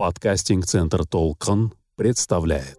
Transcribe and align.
Подкастинг-центр 0.00 1.04
«Толкон» 1.04 1.74
представляет. 1.94 2.78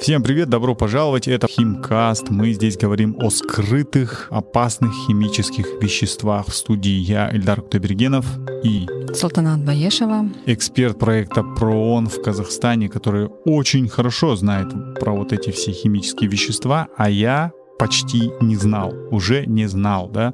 Всем 0.00 0.22
привет, 0.22 0.48
добро 0.48 0.74
пожаловать, 0.74 1.28
это 1.28 1.46
Химкаст. 1.46 2.30
Мы 2.30 2.54
здесь 2.54 2.78
говорим 2.78 3.18
о 3.20 3.28
скрытых, 3.28 4.28
опасных 4.30 4.94
химических 5.06 5.66
веществах. 5.82 6.46
В 6.46 6.54
студии 6.54 6.88
я, 6.88 7.30
Эльдар 7.30 7.60
Кутабергенов 7.60 8.24
и 8.64 8.86
Салтанат 9.12 9.62
Баешева, 9.62 10.30
эксперт 10.46 10.98
проекта 10.98 11.42
ПРООН 11.42 12.08
в 12.08 12.22
Казахстане, 12.22 12.88
который 12.88 13.26
очень 13.44 13.90
хорошо 13.90 14.36
знает 14.36 14.68
про 14.98 15.12
вот 15.12 15.34
эти 15.34 15.50
все 15.50 15.72
химические 15.72 16.30
вещества, 16.30 16.88
а 16.96 17.10
я 17.10 17.52
почти 17.78 18.30
не 18.40 18.56
знал, 18.56 18.94
уже 19.10 19.46
не 19.46 19.66
знал, 19.66 20.08
да. 20.08 20.32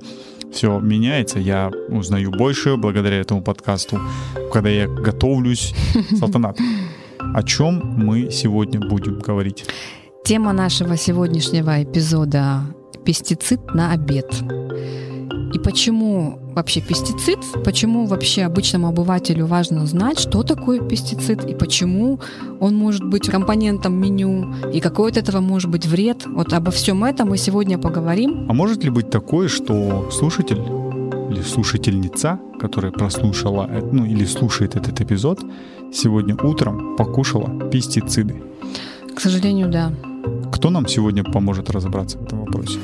Все 0.52 0.80
меняется, 0.80 1.38
я 1.38 1.70
узнаю 1.88 2.30
больше 2.32 2.76
благодаря 2.76 3.20
этому 3.20 3.42
подкасту, 3.42 4.00
когда 4.52 4.68
я 4.68 4.88
готовлюсь. 4.88 5.74
Салтанат, 6.18 6.58
о 7.18 7.42
чем 7.42 7.82
мы 7.96 8.30
сегодня 8.30 8.80
будем 8.80 9.20
говорить? 9.20 9.64
Тема 10.24 10.52
нашего 10.52 10.96
сегодняшнего 10.96 11.82
эпизода— 11.82 12.62
пестицид 13.04 13.74
на 13.74 13.92
обед. 13.92 14.26
И 15.52 15.58
почему 15.58 16.38
вообще 16.54 16.80
пестицид? 16.80 17.38
Почему 17.64 18.06
вообще 18.06 18.42
обычному 18.42 18.88
обывателю 18.88 19.46
важно 19.46 19.86
знать, 19.86 20.18
что 20.18 20.42
такое 20.42 20.80
пестицид 20.80 21.44
и 21.44 21.54
почему 21.54 22.20
он 22.60 22.76
может 22.76 23.04
быть 23.04 23.28
компонентом 23.28 23.94
меню 23.94 24.54
и 24.72 24.80
какой 24.80 25.10
от 25.10 25.16
этого 25.16 25.40
может 25.40 25.70
быть 25.70 25.86
вред? 25.86 26.26
Вот 26.26 26.52
обо 26.52 26.70
всем 26.70 27.04
этом 27.04 27.30
мы 27.30 27.38
сегодня 27.38 27.78
поговорим. 27.78 28.46
А 28.48 28.52
может 28.52 28.84
ли 28.84 28.90
быть 28.90 29.10
такое, 29.10 29.48
что 29.48 30.08
слушатель 30.10 30.62
или 31.30 31.42
слушательница, 31.42 32.38
которая 32.60 32.92
прослушала, 32.92 33.68
ну 33.92 34.04
или 34.04 34.24
слушает 34.24 34.76
этот 34.76 35.00
эпизод, 35.00 35.40
сегодня 35.92 36.36
утром 36.36 36.96
покушала 36.96 37.70
пестициды? 37.70 38.42
К 39.14 39.20
сожалению, 39.20 39.68
да. 39.68 39.92
Кто 40.52 40.70
нам 40.70 40.86
сегодня 40.86 41.24
поможет 41.24 41.70
разобраться 41.70 42.18
в 42.18 42.22
этом 42.24 42.40
вопросе? 42.40 42.78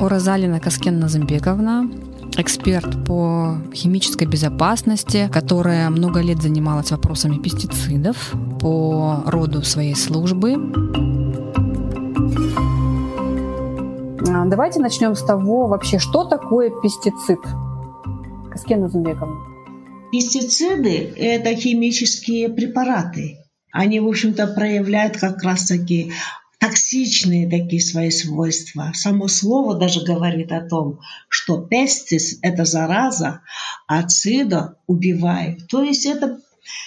Уразалина 0.00 0.58
Каскен 0.58 0.98
Назымбековна, 0.98 1.90
эксперт 2.36 3.04
по 3.04 3.58
химической 3.74 4.26
безопасности, 4.26 5.28
которая 5.32 5.90
много 5.90 6.20
лет 6.20 6.40
занималась 6.42 6.90
вопросами 6.90 7.38
пестицидов 7.38 8.34
по 8.60 9.22
роду 9.26 9.62
своей 9.62 9.94
службы. 9.94 10.54
А, 14.28 14.46
Давайте 14.46 14.80
начнем 14.80 15.14
с 15.14 15.22
того 15.22 15.66
вообще, 15.66 15.98
что 15.98 16.24
такое 16.24 16.70
пестицид. 16.82 17.38
Каскена 18.50 18.88
Зумбековна. 18.88 19.36
Пестициды– 20.10 21.12
это 21.16 21.54
химические 21.54 22.50
препараты. 22.50 23.38
Они, 23.72 23.98
в 24.00 24.06
общем-то, 24.06 24.48
проявляют 24.48 25.16
как 25.16 25.42
раз-таки 25.42 26.12
токсичные 26.62 27.50
такие 27.50 27.82
свои 27.82 28.10
свойства. 28.10 28.92
Само 28.94 29.26
слово 29.26 29.76
даже 29.76 30.04
говорит 30.04 30.52
о 30.52 30.60
том, 30.60 31.00
что 31.28 31.60
пестис– 31.60 32.38
это 32.42 32.64
зараза, 32.64 33.40
а 33.88 34.04
цидо 34.04 34.76
убивает. 34.86 35.66
То 35.66 35.82
есть 35.82 36.06
это 36.06 36.38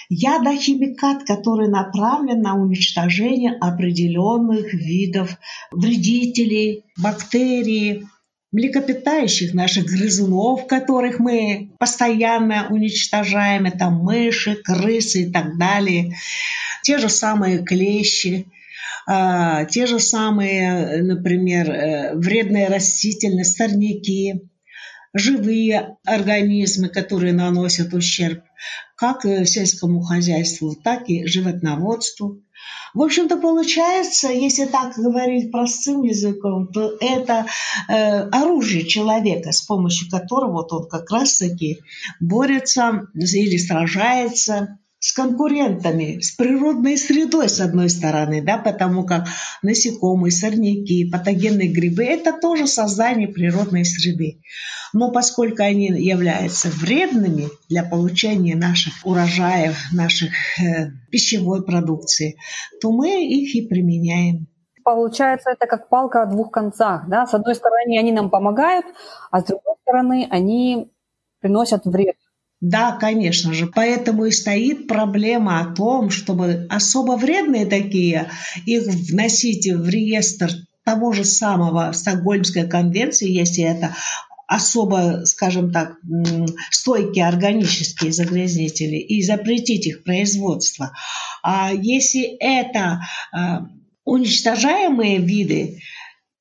ядохимикат, 0.08 1.24
который 1.24 1.68
направлен 1.68 2.40
на 2.40 2.54
уничтожение 2.54 3.52
определенных 3.60 4.72
видов 4.72 5.36
вредителей, 5.70 6.84
бактерий, 6.96 8.06
млекопитающих, 8.52 9.52
наших 9.52 9.84
грызунов, 9.84 10.66
которых 10.68 11.18
мы 11.18 11.72
постоянно 11.78 12.68
уничтожаем, 12.70 13.66
это 13.66 13.90
мыши, 13.90 14.54
крысы 14.54 15.24
и 15.24 15.30
так 15.30 15.58
далее, 15.58 16.16
те 16.82 16.96
же 16.96 17.10
самые 17.10 17.62
клещи, 17.62 18.46
те 19.06 19.86
же 19.86 20.00
самые, 20.00 21.02
например, 21.02 21.70
э, 21.70 22.14
вредные 22.16 22.68
растительность, 22.68 23.56
сорняки, 23.56 24.50
живые 25.14 25.96
организмы, 26.04 26.88
которые 26.88 27.32
наносят 27.32 27.94
ущерб 27.94 28.42
как 28.96 29.22
сельскому 29.22 30.00
хозяйству, 30.02 30.74
так 30.74 31.08
и 31.08 31.26
животноводству. 31.26 32.42
В 32.94 33.02
общем-то, 33.02 33.36
получается, 33.36 34.28
если 34.28 34.64
так 34.64 34.96
говорить 34.96 35.52
простым 35.52 36.02
языком, 36.02 36.68
то 36.68 36.96
это 37.00 37.46
э, 37.88 38.22
оружие 38.30 38.86
человека, 38.86 39.52
с 39.52 39.60
помощью 39.60 40.10
которого 40.10 40.52
вот 40.52 40.72
он 40.72 40.88
как 40.88 41.10
раз-таки 41.10 41.78
борется 42.20 43.02
или 43.14 43.58
сражается 43.58 44.78
с 44.98 45.12
конкурентами, 45.12 46.20
с 46.20 46.32
природной 46.32 46.96
средой, 46.96 47.48
с 47.48 47.60
одной 47.60 47.90
стороны, 47.90 48.42
да, 48.42 48.58
потому 48.58 49.04
как 49.04 49.26
насекомые, 49.62 50.32
сорняки, 50.32 51.10
патогенные 51.10 51.68
грибы– 51.68 52.04
это 52.06 52.32
тоже 52.32 52.66
создание 52.66 53.28
природной 53.28 53.84
среды. 53.84 54.40
Но 54.92 55.12
поскольку 55.12 55.62
они 55.62 55.88
являются 55.88 56.68
вредными 56.68 57.48
для 57.68 57.82
получения 57.82 58.56
наших 58.56 58.94
урожаев, 59.04 59.76
наших 59.92 60.30
э, 60.58 60.90
пищевой 61.10 61.64
продукции, 61.64 62.36
то 62.80 62.90
мы 62.90 63.26
их 63.26 63.54
и 63.54 63.68
применяем. 63.68 64.46
Получается, 64.82 65.50
это 65.50 65.66
как 65.66 65.88
палка 65.88 66.22
о 66.22 66.26
двух 66.26 66.50
концах. 66.50 67.08
Да? 67.08 67.26
С 67.26 67.34
одной 67.34 67.54
стороны, 67.54 67.98
они 67.98 68.12
нам 68.12 68.30
помогают, 68.30 68.86
а 69.30 69.40
с 69.40 69.44
другой 69.44 69.74
стороны, 69.82 70.28
они 70.30 70.90
приносят 71.40 71.84
вред. 71.84 72.16
Да, 72.68 72.96
конечно 72.96 73.54
же. 73.54 73.68
Поэтому 73.68 74.24
и 74.24 74.32
стоит 74.32 74.88
проблема 74.88 75.60
о 75.60 75.72
том, 75.72 76.10
чтобы 76.10 76.66
особо 76.68 77.12
вредные 77.12 77.64
такие, 77.64 78.28
их 78.64 78.88
вносить 78.88 79.70
в 79.70 79.88
реестр 79.88 80.50
того 80.84 81.12
же 81.12 81.24
самого 81.24 81.92
Стокгольмской 81.92 82.68
конвенции, 82.68 83.30
если 83.30 83.62
это 83.62 83.94
особо, 84.48 85.22
скажем 85.26 85.70
так, 85.70 85.92
стойкие 86.72 87.28
органические 87.28 88.10
загрязнители 88.10 88.96
и 88.96 89.22
запретить 89.22 89.86
их 89.86 90.02
производство. 90.02 90.90
А 91.44 91.70
если 91.72 92.36
это 92.40 93.02
а, 93.32 93.68
уничтожаемые 94.04 95.18
виды, 95.18 95.78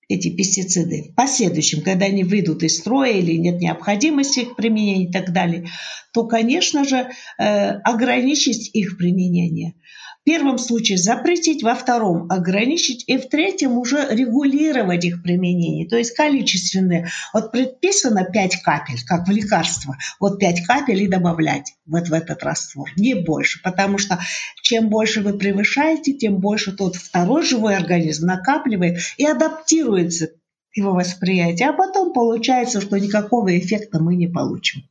эти 0.08 0.30
пестициды 0.30 1.10
в 1.12 1.16
последующем, 1.16 1.82
когда 1.82 2.06
они 2.06 2.24
выйдут 2.24 2.64
из 2.64 2.78
строя 2.78 3.12
или 3.12 3.34
нет 3.38 3.60
необходимости 3.60 4.42
их 4.42 4.56
применения 4.56 5.06
и 5.06 5.12
так 5.12 5.34
далее, 5.34 5.68
то, 6.14 6.26
конечно 6.28 6.84
же, 6.86 7.10
э, 7.38 7.70
ограничить 7.80 8.70
их 8.74 8.98
применение– 8.98 9.74
первом 10.26 10.58
случае 10.58 10.98
запретить, 10.98 11.64
во 11.64 11.76
втором 11.76 12.30
ограничить 12.30 13.04
и 13.08 13.18
в 13.18 13.30
третьем 13.30 13.78
уже 13.78 14.08
регулировать 14.10 15.06
их 15.06 15.22
применение. 15.22 15.88
То 15.88 15.98
есть 15.98 16.16
количественные. 16.16 17.10
Вот 17.32 17.52
предписано 17.52 18.26
5 18.26 18.62
капель, 18.64 18.98
как 19.06 19.28
в 19.28 19.32
лекарство. 19.32 19.96
Вот 20.20 20.40
5 20.40 20.66
капель 20.66 21.04
и 21.04 21.08
добавлять 21.08 21.74
вот 21.86 22.10
в 22.10 22.14
этот 22.14 22.44
раствор, 22.44 22.90
не 22.98 23.14
больше. 23.14 23.62
Потому 23.62 24.00
что 24.00 24.20
чем 24.62 24.90
больше 24.90 25.22
вы 25.22 25.38
превышаете, 25.38 26.14
тем 26.14 26.40
больше 26.40 26.76
тот 26.76 26.96
второй 26.96 27.44
живой 27.44 27.78
организм 27.78 28.26
накапливает 28.26 29.00
и 29.18 29.26
адаптируется 29.26 30.30
его 30.74 30.94
восприятие. 30.94 31.70
А 31.70 31.74
потом 31.74 32.14
получается, 32.14 32.82
что 32.82 32.98
никакого 32.98 33.58
эффекта 33.58 34.02
мы 34.02 34.16
не 34.16 34.28
получим. 34.28 34.82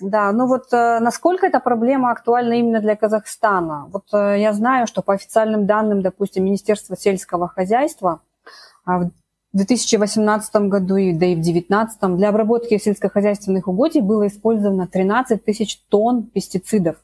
Да, 0.00 0.30
ну 0.32 0.46
вот 0.46 0.72
э, 0.72 1.00
насколько 1.00 1.46
эта 1.46 1.58
проблема 1.58 2.10
актуальна 2.10 2.54
именно 2.54 2.80
для 2.80 2.96
Казахстана? 2.96 3.86
Вот 3.90 4.04
э, 4.12 4.36
я 4.38 4.52
знаю, 4.52 4.86
что 4.86 5.00
по 5.00 5.14
официальным 5.14 5.66
данным, 5.66 6.02
допустим, 6.02 6.44
Министерства 6.44 6.96
сельского 6.96 7.48
хозяйства 7.48 8.20
а 8.84 8.98
в 8.98 9.10
2018 9.52 10.54
году, 10.68 10.96
и, 10.96 11.12
да 11.12 11.26
и 11.26 11.34
в 11.34 11.40
2019 11.40 12.16
для 12.16 12.28
обработки 12.28 12.76
сельскохозяйственных 12.76 13.68
угодий 13.68 14.02
было 14.02 14.26
использовано 14.26 14.86
13 14.86 15.42
тысяч 15.42 15.78
тонн 15.88 16.24
пестицидов. 16.24 16.96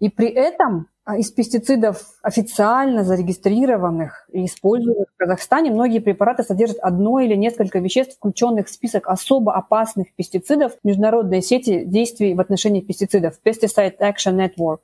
И 0.00 0.08
при 0.08 0.28
этом 0.28 0.88
из 1.18 1.32
пестицидов 1.32 2.00
официально 2.22 3.02
зарегистрированных 3.02 4.28
и 4.32 4.44
используемых 4.44 5.08
в 5.12 5.16
Казахстане 5.16 5.72
многие 5.72 5.98
препараты 5.98 6.44
содержат 6.44 6.78
одно 6.78 7.18
или 7.18 7.34
несколько 7.34 7.80
веществ, 7.80 8.16
включенных 8.16 8.68
в 8.68 8.72
список 8.72 9.08
особо 9.08 9.54
опасных 9.54 10.14
пестицидов 10.14 10.72
международной 10.84 11.42
сети 11.42 11.84
действий 11.84 12.34
в 12.34 12.40
отношении 12.40 12.80
пестицидов 12.80 13.40
Pesticide 13.44 13.98
Action 13.98 14.36
Network. 14.36 14.78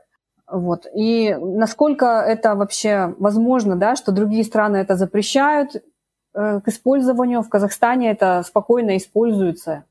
Вот. 0.51 0.87
И 0.93 1.35
насколько 1.35 2.07
это 2.07 2.57
вообще 2.57 3.15
возможно, 3.19 3.77
да, 3.77 3.95
что 3.95 4.11
другие 4.11 4.43
страны 4.43 4.79
это 4.79 4.97
запрещают 4.97 5.77
э, 5.77 6.61
к 6.61 6.67
использованию, 6.67 7.43
в 7.43 7.49
Казахстане 7.49 8.11
это 8.11 8.43
спокойно 8.45 8.97
используется. 8.97 9.85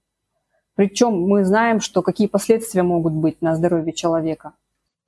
Причем 0.76 1.22
мы 1.22 1.46
знаем, 1.46 1.80
что 1.80 2.02
какие 2.02 2.28
последствия 2.28 2.84
могут 2.84 3.14
быть 3.14 3.42
на 3.42 3.56
здоровье 3.56 3.94
человека. 3.94 4.54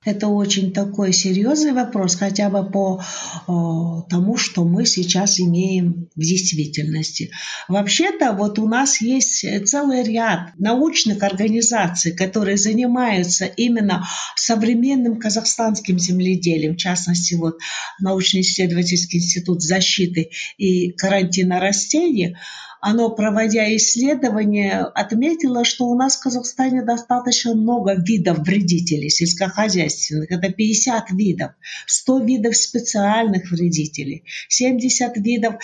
Это 0.02 0.28
очень 0.28 0.72
такой 0.72 1.12
серьезный 1.12 1.72
вопрос, 1.72 2.14
хотя 2.14 2.48
бы 2.48 2.64
по 2.70 3.02
о, 3.46 4.00
тому, 4.08 4.38
что 4.38 4.64
мы 4.64 4.86
сейчас 4.86 5.38
имеем 5.38 6.08
в 6.16 6.20
действительности. 6.20 7.30
Вообще-то 7.68 8.32
вот 8.32 8.58
у 8.58 8.66
нас 8.66 9.02
есть 9.02 9.44
целый 9.66 10.02
ряд 10.02 10.52
научных 10.58 11.22
организаций, 11.22 12.12
которые 12.12 12.56
занимаются 12.56 13.44
именно 13.44 14.06
современным 14.36 15.18
казахстанским 15.18 15.98
земледелием, 15.98 16.76
в 16.76 16.78
частности 16.78 17.34
вот 17.34 17.58
научно-исследовательский 18.00 19.18
институт 19.18 19.60
защиты 19.60 20.30
и 20.56 20.92
карантина 20.92 21.60
растений– 21.60 22.36
оно, 22.80 23.10
проводя 23.10 23.74
исследования, 23.76 24.80
отметило, 24.94 25.64
что 25.64 25.86
у 25.86 25.94
нас 25.94 26.16
в 26.16 26.22
Казахстане 26.22 26.82
достаточно 26.82 27.54
много 27.54 27.94
видов 27.94 28.38
вредителей 28.38 29.10
сельскохозяйственных. 29.10 30.30
Это 30.30 30.50
50 30.50 31.10
видов, 31.10 31.52
100 31.86 32.18
видов 32.20 32.56
специальных 32.56 33.50
вредителей, 33.50 34.24
70 34.48 35.16
видов 35.18 35.54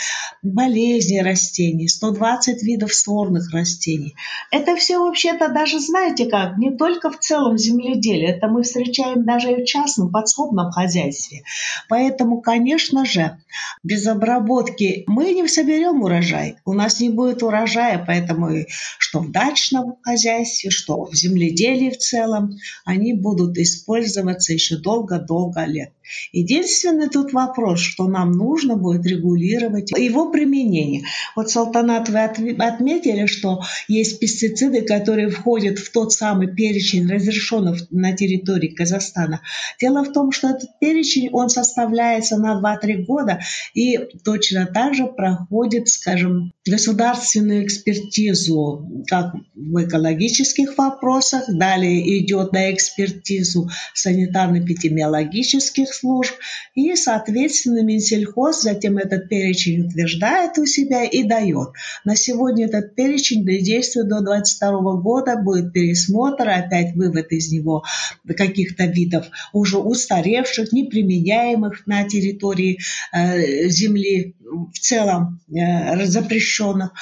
болезней 0.42 1.22
растений, 1.22 1.88
120 1.88 2.62
видов 2.62 2.94
сорных 2.94 3.50
растений. 3.52 4.14
Это 4.50 4.76
все 4.76 4.98
вообще-то 4.98 5.48
даже, 5.48 5.80
знаете 5.80 6.26
как, 6.26 6.58
не 6.58 6.76
только 6.76 7.10
в 7.10 7.18
целом 7.18 7.56
земледелии, 7.56 8.28
это 8.28 8.48
мы 8.48 8.62
встречаем 8.62 9.24
даже 9.24 9.52
и 9.52 9.62
в 9.62 9.64
частном 9.64 10.10
подсобном 10.10 10.70
хозяйстве. 10.70 11.44
Поэтому, 11.88 12.40
конечно 12.42 13.04
же, 13.04 13.38
без 13.82 14.06
обработки 14.06 15.04
мы 15.06 15.32
не 15.32 15.46
соберем 15.48 16.02
урожай. 16.02 16.56
У 16.64 16.72
нас 16.72 17.00
не 17.00 17.06
не 17.06 17.14
будет 17.14 17.43
урожая, 17.43 18.03
поэтому 18.06 18.50
что 18.99 19.20
в 19.20 19.31
дачном 19.31 19.97
хозяйстве, 20.03 20.70
что 20.70 21.05
в 21.05 21.14
земледелии 21.14 21.91
в 21.91 21.99
целом, 21.99 22.58
они 22.85 23.14
будут 23.14 23.56
использоваться 23.58 24.53
еще 24.53 24.76
долго-долго 24.76 25.64
лет. 25.64 25.93
Единственный 26.32 27.08
тут 27.08 27.32
вопрос, 27.32 27.81
что 27.81 28.08
нам 28.08 28.32
нужно 28.32 28.76
будет 28.76 29.06
регулировать 29.06 29.93
его 29.93 30.31
применение. 30.31 31.05
Вот, 31.35 31.50
Салтанат, 31.50 32.08
вы 32.08 32.20
отметили, 32.20 33.26
что 33.26 33.62
есть 33.88 34.20
пестициды, 34.20 34.82
которые 34.82 35.31
входят 35.31 35.79
в 35.79 35.91
тот 35.91 36.12
самый 36.12 36.55
перечень 36.55 37.08
разрешенных 37.08 37.91
на 37.91 38.17
территории 38.17 38.69
Казахстана. 38.69 39.41
Дело 39.81 40.05
в 40.05 40.12
том, 40.12 40.32
что 40.32 40.49
этот 40.49 40.69
перечень, 40.81 41.31
он 41.32 41.49
составляется 41.49 42.37
на 42.37 42.61
2-3 42.61 43.05
года 43.05 43.41
и 43.75 43.99
точно 44.25 44.67
так 44.67 44.94
же 44.94 45.06
проходит, 45.06 45.88
скажем, 45.88 46.52
государственную 46.67 47.64
экспертизу, 47.64 49.05
как 49.06 49.35
в 49.55 49.85
экологических 49.85 50.76
вопросах, 50.76 51.44
далее 51.49 52.19
идет 52.19 52.52
на 52.52 52.73
экспертизу 52.73 53.70
санитарно-эпидемиологических 53.94 55.87
служб, 55.98 56.34
и, 56.75 56.94
соответственно, 56.94 57.82
Минсельхоз 57.82 58.62
затем 58.62 58.98
этот 58.98 59.28
перечень 59.28 59.87
утверждает 59.87 60.58
у 60.58 60.66
себя 60.66 61.04
и 61.04 61.22
дает. 61.25 61.70
На 62.04 62.16
сегодня 62.16 62.66
этот 62.66 62.94
перечень 62.94 63.44
действует 63.44 64.08
до 64.08 64.20
2022 64.20 64.96
года, 64.96 65.37
будет 65.37 65.72
пересмотр, 65.72 66.48
опять 66.48 66.94
вывод 66.94 67.32
из 67.32 67.50
него 67.50 67.84
каких-то 68.26 68.84
видов 68.84 69.26
уже 69.52 69.78
устаревших, 69.78 70.72
неприменяемых 70.72 71.87
на 71.87 72.04
территории 72.04 72.78
э, 73.12 73.69
Земли 73.69 74.34
в 74.40 74.78
целом 74.78 75.40
э, 75.49 76.04
запрещенных. 76.06 76.92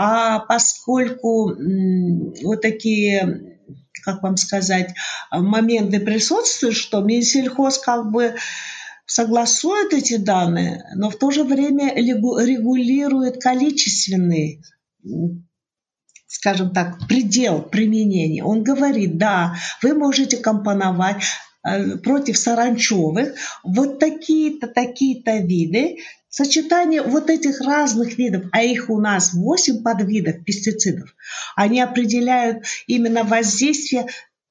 А 0.00 0.38
поскольку 0.38 1.56
вот 2.44 2.62
такие 2.62 3.57
как 4.08 4.22
вам 4.22 4.38
сказать, 4.38 4.94
моменты 5.30 6.00
присутствуют, 6.00 6.76
что 6.76 7.00
Минсельхоз 7.00 7.78
как 7.78 8.10
бы 8.10 8.36
согласует 9.04 9.92
эти 9.92 10.16
данные, 10.16 10.84
но 10.94 11.10
в 11.10 11.16
то 11.16 11.30
же 11.30 11.44
время 11.44 11.94
регулирует 11.94 13.42
количественный 13.42 14.62
скажем 16.26 16.72
так, 16.72 17.08
предел 17.08 17.62
применения. 17.62 18.44
Он 18.44 18.62
говорит, 18.62 19.16
да, 19.16 19.56
вы 19.82 19.94
можете 19.94 20.36
компоновать 20.36 21.22
э, 21.64 21.96
против 21.96 22.36
саранчевых 22.36 23.34
вот 23.64 23.98
такие-то, 23.98 24.68
такие-то 24.68 25.38
виды, 25.38 25.96
Сочетание 26.38 27.02
вот 27.02 27.30
этих 27.30 27.60
разных 27.60 28.16
видов, 28.16 28.44
а 28.52 28.62
их 28.62 28.90
у 28.90 29.00
нас 29.00 29.34
8 29.34 29.82
подвидов 29.82 30.44
пестицидов, 30.44 31.12
они 31.56 31.80
определяют 31.80 32.64
именно 32.86 33.24
воздействие 33.24 34.06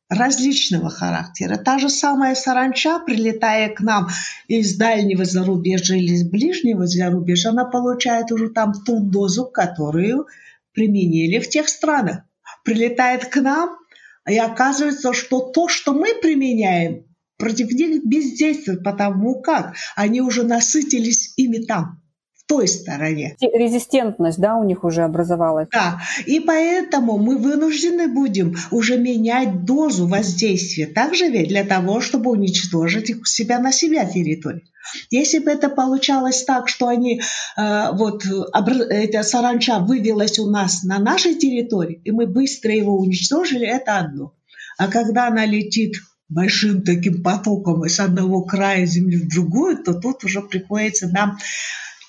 различного 0.09 0.89
характера. 0.89 1.55
Та 1.55 1.79
же 1.79 1.89
самая 1.89 2.35
саранча, 2.35 2.99
прилетая 2.99 3.69
к 3.69 3.79
нам 3.79 4.09
из 4.49 4.75
дальнего 4.75 5.23
зарубежья 5.23 5.95
или 5.95 6.11
из 6.11 6.29
ближнего 6.29 6.87
зарубежья, 6.87 7.51
она 7.51 7.63
получает 7.63 8.33
уже 8.33 8.49
там 8.49 8.73
ту 8.73 8.99
дозу, 8.99 9.45
которую 9.45 10.27
применили 10.73 11.39
в 11.39 11.47
тех 11.47 11.69
странах. 11.69 12.23
Прилетает 12.65 13.27
к 13.27 13.37
нам, 13.37 13.77
и 14.29 14.37
оказывается, 14.37 15.13
что 15.13 15.39
то, 15.39 15.69
что 15.69 15.93
мы 15.93 16.15
применяем, 16.15 17.06
против 17.37 17.71
них 17.71 18.05
бездействуют, 18.05 18.83
потому 18.83 19.41
как 19.41 19.75
они 19.95 20.21
уже 20.21 20.43
насытились 20.43 21.33
ими 21.37 21.57
там 21.57 22.01
той 22.47 22.67
стороне. 22.67 23.35
Резистентность, 23.41 24.39
да, 24.39 24.55
у 24.55 24.63
них 24.63 24.83
уже 24.83 25.03
образовалась. 25.03 25.67
Да, 25.71 25.99
и 26.25 26.39
поэтому 26.39 27.17
мы 27.17 27.37
вынуждены 27.37 28.07
будем 28.07 28.55
уже 28.71 28.97
менять 28.97 29.65
дозу 29.65 30.07
воздействия. 30.07 30.87
Также 30.87 31.27
ведь 31.27 31.49
для 31.49 31.65
того, 31.65 31.99
чтобы 31.99 32.31
уничтожить 32.31 33.09
их 33.09 33.21
у 33.21 33.25
себя 33.25 33.59
на 33.59 33.71
себя 33.71 34.05
территорию. 34.05 34.63
Если 35.11 35.39
бы 35.39 35.51
это 35.51 35.67
получалось 35.67 36.45
так, 36.45 36.69
что 36.69 36.87
они, 36.87 37.19
э, 37.57 37.91
вот, 37.91 38.23
эта 38.25 39.23
саранча 39.23 39.79
вывелась 39.79 40.39
у 40.39 40.49
нас 40.49 40.83
на 40.83 40.97
нашей 40.97 41.35
территории, 41.35 42.01
и 42.05 42.11
мы 42.11 42.25
быстро 42.25 42.71
его 42.73 42.97
уничтожили, 42.97 43.67
это 43.67 43.97
одно. 43.97 44.33
А 44.77 44.87
когда 44.87 45.27
она 45.27 45.45
летит 45.45 45.95
большим 46.29 46.83
таким 46.83 47.23
потоком 47.23 47.85
из 47.85 47.99
одного 47.99 48.43
края 48.43 48.85
земли 48.85 49.17
в 49.17 49.29
другую, 49.29 49.83
то 49.83 49.93
тут 49.93 50.23
уже 50.23 50.41
приходится 50.41 51.07
нам 51.07 51.37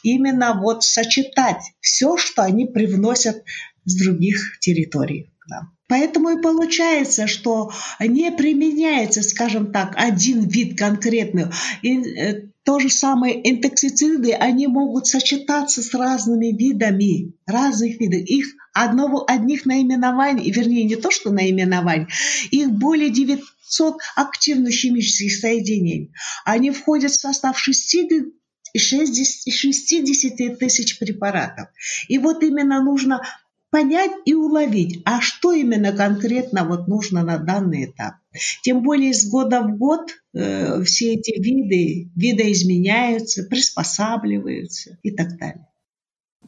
именно 0.02 0.58
вот 0.60 0.84
сочетать 0.84 1.62
все, 1.80 2.16
что 2.16 2.42
они 2.42 2.66
привносят 2.66 3.42
с 3.84 3.96
других 3.96 4.58
территорий. 4.60 5.32
Да. 5.48 5.68
Поэтому 5.88 6.30
и 6.30 6.42
получается, 6.42 7.26
что 7.26 7.72
не 7.98 8.30
применяется, 8.30 9.22
скажем 9.22 9.72
так, 9.72 9.94
один 9.96 10.46
вид 10.46 10.78
конкретный. 10.78 11.46
И 11.80 11.98
э, 11.98 12.48
то 12.64 12.78
же 12.78 12.90
самое 12.90 13.50
интоксициды, 13.50 14.32
они 14.32 14.66
могут 14.66 15.06
сочетаться 15.06 15.82
с 15.82 15.94
разными 15.94 16.54
видами, 16.54 17.32
разных 17.46 17.98
видов. 17.98 18.20
Их 18.20 18.44
одного, 18.74 19.24
одних 19.26 19.64
наименований, 19.64 20.50
вернее, 20.50 20.84
не 20.84 20.96
то, 20.96 21.10
что 21.10 21.30
наименований, 21.30 22.08
их 22.50 22.70
более 22.70 23.08
900 23.68 23.96
активных 24.16 24.74
химических 24.74 25.36
соединений. 25.36 26.12
Они 26.44 26.70
входят 26.70 27.12
в 27.12 27.20
состав 27.20 27.58
60 27.58 28.10
60 28.76 30.58
тысяч 30.58 30.98
препаратов. 30.98 31.68
И 32.08 32.18
вот 32.18 32.42
именно 32.42 32.82
нужно 32.82 33.22
понять 33.70 34.12
и 34.24 34.34
уловить, 34.34 35.02
а 35.04 35.20
что 35.20 35.52
именно 35.52 35.92
конкретно 35.92 36.64
вот 36.64 36.88
нужно 36.88 37.22
на 37.22 37.38
данный 37.38 37.86
этап. 37.86 38.14
Тем 38.62 38.82
более 38.82 39.14
с 39.14 39.28
года 39.28 39.62
в 39.62 39.76
год 39.76 40.10
э, 40.34 40.82
все 40.84 41.14
эти 41.14 41.40
виды 41.40 42.10
видоизменяются, 42.14 43.44
приспосабливаются 43.44 44.98
и 45.02 45.10
так 45.10 45.38
далее. 45.38 45.67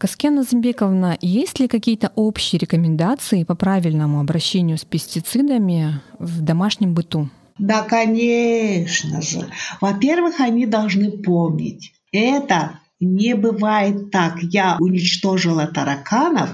Каскена 0.00 0.44
Замбековна, 0.44 1.18
есть 1.20 1.60
ли 1.60 1.68
какие-то 1.68 2.10
общие 2.14 2.58
рекомендации 2.58 3.44
по 3.44 3.54
правильному 3.54 4.18
обращению 4.18 4.78
с 4.78 4.84
пестицидами 4.86 6.00
в 6.18 6.40
домашнем 6.40 6.94
быту? 6.94 7.28
Да, 7.58 7.82
конечно 7.82 9.20
же. 9.20 9.46
Во-первых, 9.78 10.40
они 10.40 10.64
должны 10.64 11.10
помнить, 11.10 11.92
это 12.12 12.80
не 12.98 13.34
бывает 13.34 14.10
так. 14.10 14.42
Я 14.42 14.78
уничтожила 14.80 15.66
тараканов 15.66 16.48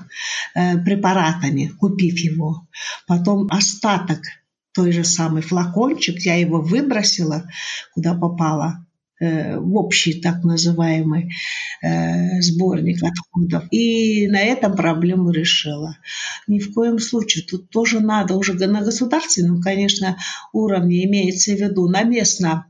э, 0.57 0.79
препаратами, 0.79 1.69
купив 1.69 2.19
его. 2.19 2.67
Потом 3.07 3.47
остаток 3.49 4.23
той 4.73 4.91
же 4.91 5.05
самый 5.05 5.43
флакончик, 5.43 6.19
я 6.19 6.35
его 6.35 6.61
выбросила, 6.61 7.49
куда 7.95 8.15
попала. 8.15 8.86
Э, 9.19 9.59
в 9.59 9.75
общий 9.77 10.21
так 10.21 10.45
называемый 10.45 11.33
э, 11.83 12.43
сборник 12.43 13.03
отходов. 13.03 13.65
И 13.71 14.27
на 14.29 14.41
этом 14.41 14.77
проблему 14.77 15.31
решила. 15.31 15.97
Ни 16.47 16.59
в 16.59 16.75
коем 16.75 16.99
случае. 16.99 17.45
Тут 17.45 17.71
тоже 17.71 18.01
надо 18.01 18.35
уже 18.37 18.53
на 18.53 18.83
государственном, 18.83 19.63
конечно, 19.63 20.19
уровне, 20.53 21.07
имеется 21.07 21.53
в 21.53 21.61
виду, 21.61 21.89
на 21.89 22.03
местном 22.03 22.65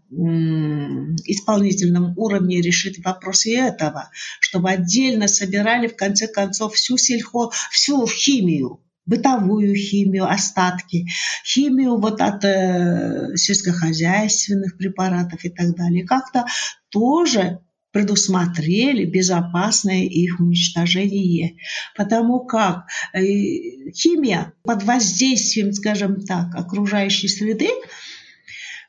исполнительном 1.25 2.17
уровне 2.17 2.61
решить 2.61 3.05
вопрос 3.05 3.45
этого, 3.47 4.11
чтобы 4.38 4.71
отдельно 4.71 5.26
собирали 5.26 5.88
в 5.88 5.97
конце 5.97 6.29
концов 6.29 6.75
всю 6.75 6.97
сельхо, 6.97 7.50
всю 7.73 8.07
химию, 8.07 8.79
бытовую 9.07 9.75
химию, 9.75 10.29
остатки, 10.29 11.07
химию 11.45 11.97
вот 11.97 12.21
от 12.21 12.45
э, 12.45 13.37
сельскохозяйственных 13.37 14.77
препаратов 14.77 15.45
и 15.45 15.49
так 15.49 15.75
далее. 15.77 16.05
Как-то 16.05 16.45
тоже 16.91 17.61
предусмотрели 17.93 19.07
безопасное 19.07 20.05
их 20.05 20.39
уничтожение. 20.39 21.57
Потому 21.97 22.45
как 22.45 22.85
э, 23.15 23.91
химия 23.93 24.53
под 24.65 24.83
воздействием, 24.83 25.73
скажем 25.73 26.21
так, 26.21 26.55
окружающей 26.55 27.29
среды, 27.29 27.71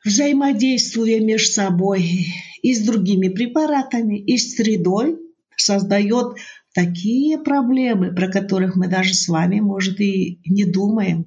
взаимодействуя 0.04 1.22
между 1.22 1.54
собой 1.54 2.28
и 2.62 2.74
с 2.74 2.82
другими 2.82 3.30
препаратами, 3.30 4.20
и 4.20 4.38
с 4.38 4.56
средой, 4.56 5.18
создает 5.56 6.38
такие 6.77 7.39
проблемы, 7.39 8.13
про 8.13 8.27
которых 8.27 8.75
мы 8.75 8.88
даже 8.88 9.15
с 9.15 9.27
вами, 9.27 9.62
может, 9.62 10.00
и 10.00 10.39
не 10.46 10.63
думаем. 10.63 11.25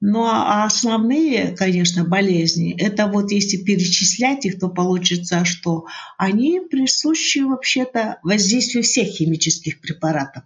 Ну 0.00 0.24
а 0.24 0.64
основные, 0.64 1.54
конечно, 1.54 2.04
болезни, 2.04 2.74
это 2.74 3.06
вот 3.06 3.32
если 3.32 3.58
перечислять 3.58 4.46
их, 4.46 4.58
то 4.58 4.70
получится, 4.70 5.44
что 5.44 5.84
они 6.16 6.58
присущи 6.70 7.40
вообще-то 7.40 8.18
воздействию 8.22 8.82
всех 8.82 9.08
химических 9.08 9.82
препаратов. 9.82 10.44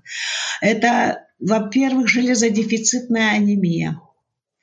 Это, 0.61 1.29
во-первых, 1.39 2.09
железодефицитная 2.09 3.35
анемия. 3.35 4.01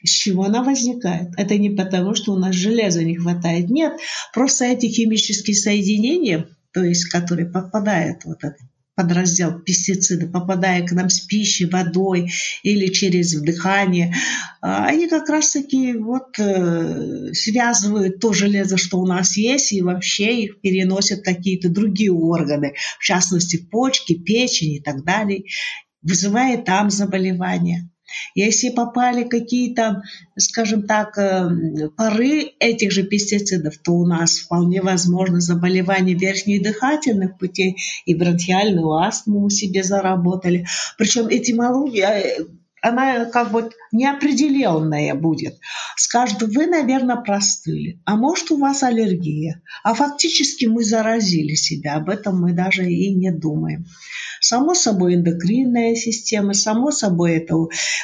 С 0.04 0.10
чего 0.10 0.44
она 0.44 0.62
возникает? 0.62 1.30
Это 1.38 1.58
не 1.58 1.70
потому, 1.70 2.16
что 2.16 2.34
у 2.34 2.38
нас 2.38 2.54
железа 2.54 3.02
не 3.06 3.16
хватает. 3.16 3.70
Нет, 3.70 3.94
просто 4.34 4.66
эти 4.66 4.88
химические 4.88 5.56
соединения, 5.56 6.50
то 6.74 6.84
есть 6.84 7.06
которые 7.06 7.48
попадают 7.48 8.26
вот 8.26 8.44
это 8.44 8.58
подраздел 9.02 9.60
пестициды, 9.60 10.28
попадая 10.28 10.86
к 10.86 10.92
нам 10.92 11.10
с 11.10 11.22
пищей, 11.22 11.66
водой 11.66 12.32
или 12.64 12.88
через 12.88 13.34
вдыхание, 13.34 14.14
а, 14.62 14.86
они 14.86 15.08
как 15.08 15.28
раз-таки 15.30 15.94
вот 15.94 16.38
э, 16.38 17.34
связывают 17.34 18.20
то 18.20 18.32
железо, 18.32 18.78
что 18.78 19.00
у 19.00 19.08
нас 19.08 19.38
есть, 19.38 19.72
и 19.72 19.82
вообще 19.82 20.44
их 20.44 20.62
переносят 20.62 21.24
какие-то 21.24 21.70
другие 21.70 22.12
органы, 22.12 22.76
в 23.00 23.04
частности 23.04 23.58
почки, 23.58 24.14
печень 24.14 24.74
и 24.74 24.82
так 24.82 25.04
далее, 25.04 25.46
вызывая 26.04 26.58
там 26.62 26.92
заболевания. 26.92 27.90
Если 28.36 28.70
попали 28.70 29.24
какие-то, 29.24 30.02
скажем 30.38 30.84
так, 30.88 31.18
э, 31.18 31.90
пары 31.96 32.52
этих 32.60 32.92
же 32.92 33.04
пестицидов, 33.04 33.78
то 33.78 33.94
у 33.94 34.06
нас 34.06 34.40
вполне 34.40 34.82
возможно 34.82 35.40
заболевания 35.40 36.14
верхних 36.14 36.64
дыхательных 36.64 37.38
путей 37.38 37.78
и 38.06 38.16
бронхиальную 38.16 38.92
астму 38.94 39.42
мы 39.42 39.50
себе 39.50 39.84
заработали. 39.84 40.66
Причем 40.98 41.28
этимология 41.30 42.10
э, 42.10 42.46
она 42.82 43.26
как 43.26 43.52
бы 43.52 43.70
неопределенная 43.92 45.14
будет. 45.14 45.60
Скажут, 45.96 46.42
вы, 46.42 46.66
наверное, 46.66 47.18
простыли, 47.18 48.02
а 48.06 48.16
может, 48.16 48.52
у 48.52 48.58
вас 48.58 48.82
аллергия. 48.84 49.62
А 49.84 49.94
фактически 49.94 50.66
мы 50.66 50.84
заразили 50.84 51.54
себя, 51.54 51.96
об 51.96 52.10
этом 52.10 52.42
мы 52.42 52.54
даже 52.54 52.86
и 52.90 53.14
не 53.14 53.32
думаем. 53.32 53.86
Само 54.44 54.74
собой 54.74 55.14
эндокринная 55.16 55.94
система, 55.94 56.56
само 56.56 56.90
собой 56.90 57.38
это 57.38 57.56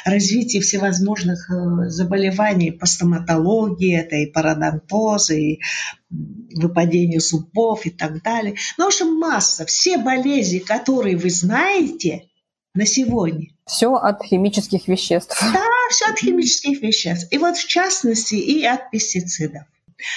развитие 0.04 0.62
всевозможных 0.62 1.50
э, 1.50 1.88
заболеваний 1.88 2.70
по 2.70 2.86
стоматологии, 2.86 3.98
это 3.98 4.14
и 4.14 4.26
пародонтозы, 4.26 5.40
и 5.40 5.60
выпадение 6.08 7.18
зубов 7.18 7.86
и 7.86 7.90
так 7.90 8.22
далее. 8.22 8.54
Ну, 8.78 8.84
в 8.84 8.86
общем, 8.86 9.18
масса. 9.18 9.66
Все 9.66 9.98
болезни, 9.98 10.60
которые 10.60 11.16
вы 11.16 11.28
знаете 11.28 12.28
на 12.72 12.86
сегодня. 12.86 13.48
Все 13.66 13.92
от 13.94 14.22
химических 14.22 14.86
веществ. 14.86 15.36
Да, 15.52 15.66
все 15.90 16.04
от 16.06 16.20
химических 16.20 16.80
веществ. 16.80 17.26
И 17.32 17.38
вот 17.38 17.56
в 17.56 17.66
частности 17.66 18.36
и 18.36 18.64
от 18.64 18.92
пестицидов. 18.92 19.64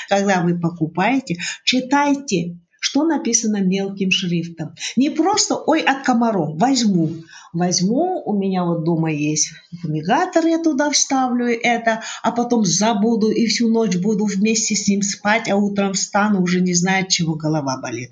Когда 0.07 0.41
вы 0.41 0.59
покупаете, 0.59 1.37
читайте 1.63 2.59
что 2.91 3.05
написано 3.05 3.61
мелким 3.61 4.11
шрифтом. 4.11 4.75
Не 4.97 5.09
просто 5.09 5.55
«Ой, 5.55 5.79
от 5.81 6.03
комаров, 6.03 6.59
возьму». 6.59 7.23
Возьму, 7.53 8.23
у 8.25 8.33
меня 8.33 8.63
вот 8.63 8.85
дома 8.85 9.11
есть 9.11 9.49
фумигатор, 9.81 10.45
я 10.45 10.57
туда 10.63 10.89
вставлю 10.89 11.47
это, 11.47 12.01
а 12.23 12.31
потом 12.31 12.63
забуду 12.63 13.29
и 13.29 13.45
всю 13.47 13.67
ночь 13.69 13.97
буду 13.97 14.23
вместе 14.23 14.73
с 14.73 14.87
ним 14.87 15.01
спать, 15.01 15.49
а 15.49 15.57
утром 15.57 15.91
встану, 15.91 16.41
уже 16.41 16.61
не 16.61 16.73
знаю, 16.73 17.07
чего 17.09 17.35
голова 17.35 17.77
болит. 17.81 18.11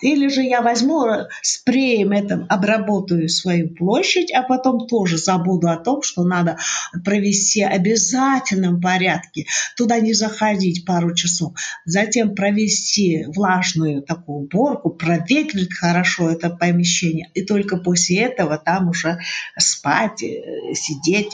Или 0.00 0.26
же 0.26 0.42
я 0.42 0.62
возьму 0.62 1.06
э, 1.06 1.28
спреем 1.42 2.10
это, 2.10 2.44
обработаю 2.48 3.28
свою 3.28 3.72
площадь, 3.72 4.32
а 4.32 4.42
потом 4.42 4.88
тоже 4.88 5.16
забуду 5.16 5.68
о 5.68 5.76
том, 5.76 6.02
что 6.02 6.24
надо 6.24 6.58
провести 7.04 7.62
в 7.62 7.68
обязательном 7.68 8.80
порядке, 8.80 9.46
туда 9.76 10.00
не 10.00 10.12
заходить 10.12 10.84
пару 10.84 11.14
часов, 11.14 11.52
затем 11.84 12.34
провести 12.34 13.26
влажную 13.28 14.02
такую 14.02 14.46
уборку, 14.46 14.90
проветрить 14.90 15.72
хорошо 15.72 16.30
это 16.30 16.50
помещение, 16.50 17.30
и 17.34 17.42
только 17.44 17.76
после 17.76 18.22
этого 18.22 18.58
там 18.58 18.71
уже 18.80 19.18
спать, 19.58 20.22
э, 20.22 20.74
сидеть, 20.74 21.32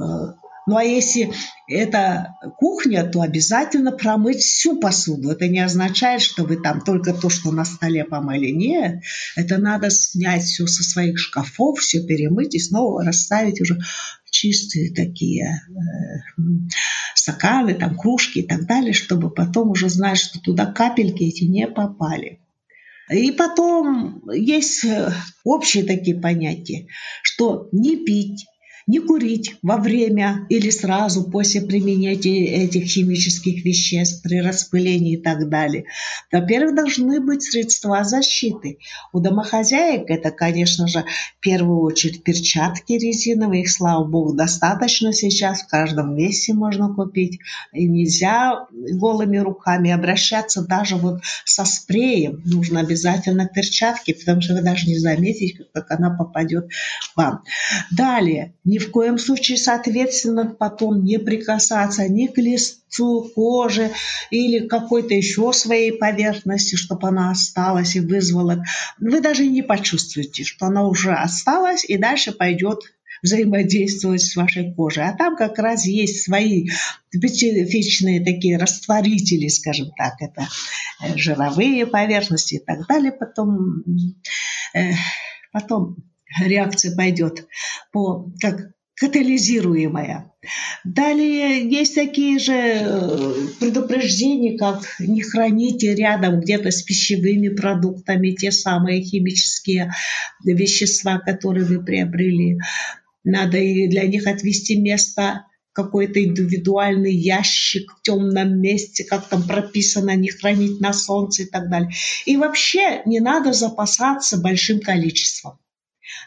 э, 0.00 0.04
ну 0.68 0.76
а 0.76 0.84
если 0.84 1.32
это 1.66 2.34
кухня, 2.58 3.04
то 3.08 3.22
обязательно 3.22 3.90
промыть 3.90 4.40
всю 4.40 4.78
посуду. 4.78 5.30
Это 5.30 5.48
не 5.48 5.60
означает, 5.60 6.20
что 6.20 6.44
вы 6.44 6.56
там 6.56 6.82
только 6.82 7.14
то, 7.14 7.30
что 7.30 7.50
на 7.52 7.64
столе 7.64 8.04
помыли. 8.04 8.50
Нет, 8.50 9.00
это 9.34 9.56
надо 9.56 9.88
снять 9.88 10.42
все 10.42 10.66
со 10.66 10.82
своих 10.82 11.18
шкафов, 11.18 11.78
все 11.78 12.06
перемыть 12.06 12.54
и 12.54 12.58
снова 12.58 13.02
расставить 13.02 13.62
уже 13.62 13.78
чистые 14.30 14.92
такие 14.94 15.62
э, 15.70 16.42
стаканы, 17.14 17.72
там 17.72 17.96
кружки 17.96 18.40
и 18.40 18.46
так 18.46 18.66
далее, 18.66 18.92
чтобы 18.92 19.30
потом 19.30 19.70
уже 19.70 19.88
знать, 19.88 20.18
что 20.18 20.38
туда 20.38 20.66
капельки 20.66 21.22
эти 21.22 21.44
не 21.44 21.66
попали. 21.66 22.40
И 23.10 23.30
потом 23.32 24.22
есть 24.30 24.84
э, 24.84 25.10
общие 25.44 25.84
такие 25.84 26.20
понятия, 26.20 26.86
что 27.22 27.68
не 27.72 27.96
пить, 27.96 28.46
не 28.88 29.00
курить 29.00 29.56
во 29.62 29.76
время 29.76 30.46
или 30.48 30.70
сразу 30.70 31.30
после 31.30 31.60
применения 31.60 32.64
этих 32.64 32.84
химических 32.84 33.62
веществ 33.62 34.22
при 34.22 34.40
распылении 34.40 35.18
и 35.18 35.22
так 35.22 35.50
далее. 35.50 35.84
Во-первых, 36.32 36.74
должны 36.74 37.20
быть 37.20 37.42
средства 37.42 38.02
защиты. 38.02 38.78
У 39.12 39.20
домохозяек 39.20 40.08
это, 40.08 40.30
конечно 40.30 40.88
же, 40.88 41.04
в 41.36 41.40
первую 41.40 41.80
очередь 41.80 42.24
перчатки 42.24 42.94
резиновые. 42.94 43.62
Их, 43.62 43.70
слава 43.70 44.04
богу, 44.04 44.32
достаточно 44.32 45.12
сейчас. 45.12 45.62
В 45.62 45.68
каждом 45.68 46.16
месте 46.16 46.54
можно 46.54 46.92
купить. 46.94 47.40
И 47.74 47.86
нельзя 47.86 48.66
голыми 48.72 49.36
руками 49.36 49.90
обращаться 49.90 50.62
даже 50.62 50.96
вот 50.96 51.20
со 51.44 51.66
спреем. 51.66 52.40
Нужно 52.46 52.80
обязательно 52.80 53.46
перчатки, 53.46 54.14
потому 54.14 54.40
что 54.40 54.54
вы 54.54 54.62
даже 54.62 54.86
не 54.86 54.98
заметите, 54.98 55.66
как 55.74 55.90
она 55.90 56.08
попадет 56.08 56.70
вам. 57.14 57.42
Далее, 57.90 58.54
не 58.64 58.77
в 58.78 58.90
коем 58.90 59.18
случае, 59.18 59.58
соответственно, 59.58 60.46
потом 60.46 61.04
не 61.04 61.18
прикасаться 61.18 62.08
ни 62.08 62.26
к 62.26 62.38
листу 62.38 63.30
кожи 63.34 63.90
или 64.30 64.66
какой-то 64.66 65.14
еще 65.14 65.52
своей 65.52 65.92
поверхности, 65.92 66.76
чтобы 66.76 67.08
она 67.08 67.30
осталась 67.30 67.96
и 67.96 68.00
вызвала. 68.00 68.64
Вы 68.98 69.20
даже 69.20 69.46
не 69.46 69.62
почувствуете, 69.62 70.44
что 70.44 70.66
она 70.66 70.86
уже 70.86 71.12
осталась 71.12 71.84
и 71.84 71.96
дальше 71.96 72.32
пойдет 72.32 72.80
взаимодействовать 73.22 74.22
с 74.22 74.36
вашей 74.36 74.72
кожей. 74.74 75.04
А 75.04 75.16
там 75.16 75.36
как 75.36 75.58
раз 75.58 75.86
есть 75.86 76.24
свои 76.24 76.68
специфичные 77.10 78.24
такие 78.24 78.58
растворители, 78.58 79.48
скажем 79.48 79.90
так, 79.96 80.14
это 80.20 80.48
э, 81.02 81.16
жировые 81.16 81.86
поверхности 81.86 82.56
и 82.56 82.58
так 82.58 82.86
далее. 82.86 83.12
Потом, 83.12 83.82
э, 84.74 84.92
потом 85.52 85.96
реакция 86.40 86.94
пойдет 86.94 87.46
по, 87.92 88.30
как 88.40 88.70
катализируемая. 88.98 90.32
Далее 90.84 91.68
есть 91.68 91.94
такие 91.94 92.38
же 92.38 92.52
э, 92.52 93.34
предупреждения, 93.60 94.56
как 94.56 94.82
не 94.98 95.22
храните 95.22 95.94
рядом 95.94 96.40
где-то 96.40 96.70
с 96.70 96.82
пищевыми 96.82 97.48
продуктами 97.48 98.30
те 98.30 98.50
самые 98.50 99.02
химические 99.02 99.92
вещества, 100.44 101.18
которые 101.18 101.64
вы 101.64 101.84
приобрели. 101.84 102.58
Надо 103.24 103.58
и 103.58 103.88
для 103.88 104.06
них 104.06 104.26
отвести 104.26 104.80
место 104.80 105.44
какой-то 105.72 106.24
индивидуальный 106.24 107.14
ящик 107.14 107.92
в 107.98 108.02
темном 108.02 108.60
месте, 108.60 109.04
как 109.04 109.28
там 109.28 109.44
прописано, 109.46 110.16
не 110.16 110.30
хранить 110.30 110.80
на 110.80 110.92
солнце 110.92 111.42
и 111.42 111.46
так 111.46 111.70
далее. 111.70 111.90
И 112.26 112.36
вообще 112.36 113.02
не 113.06 113.20
надо 113.20 113.52
запасаться 113.52 114.38
большим 114.38 114.80
количеством. 114.80 115.58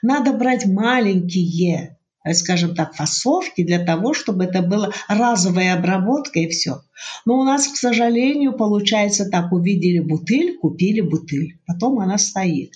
Надо 0.02 0.34
брать 0.34 0.66
маленькие, 0.66 1.98
э, 2.24 2.34
скажем 2.34 2.76
так, 2.76 2.96
фасовки 2.96 3.64
для 3.64 3.84
того, 3.84 4.14
чтобы 4.14 4.46
это 4.46 4.62
была 4.62 4.92
разовая 5.08 5.76
обработка 5.76 6.40
и 6.40 6.50
все. 6.50 6.82
Но 7.26 7.40
у 7.40 7.44
нас, 7.44 7.68
к 7.68 7.76
сожалению, 7.76 8.54
получается 8.54 9.30
так, 9.30 9.52
увидели 9.52 10.00
бутыль, 10.00 10.58
купили 10.58 11.02
бутыль, 11.02 11.60
потом 11.66 12.00
она 12.00 12.18
стоит. 12.18 12.74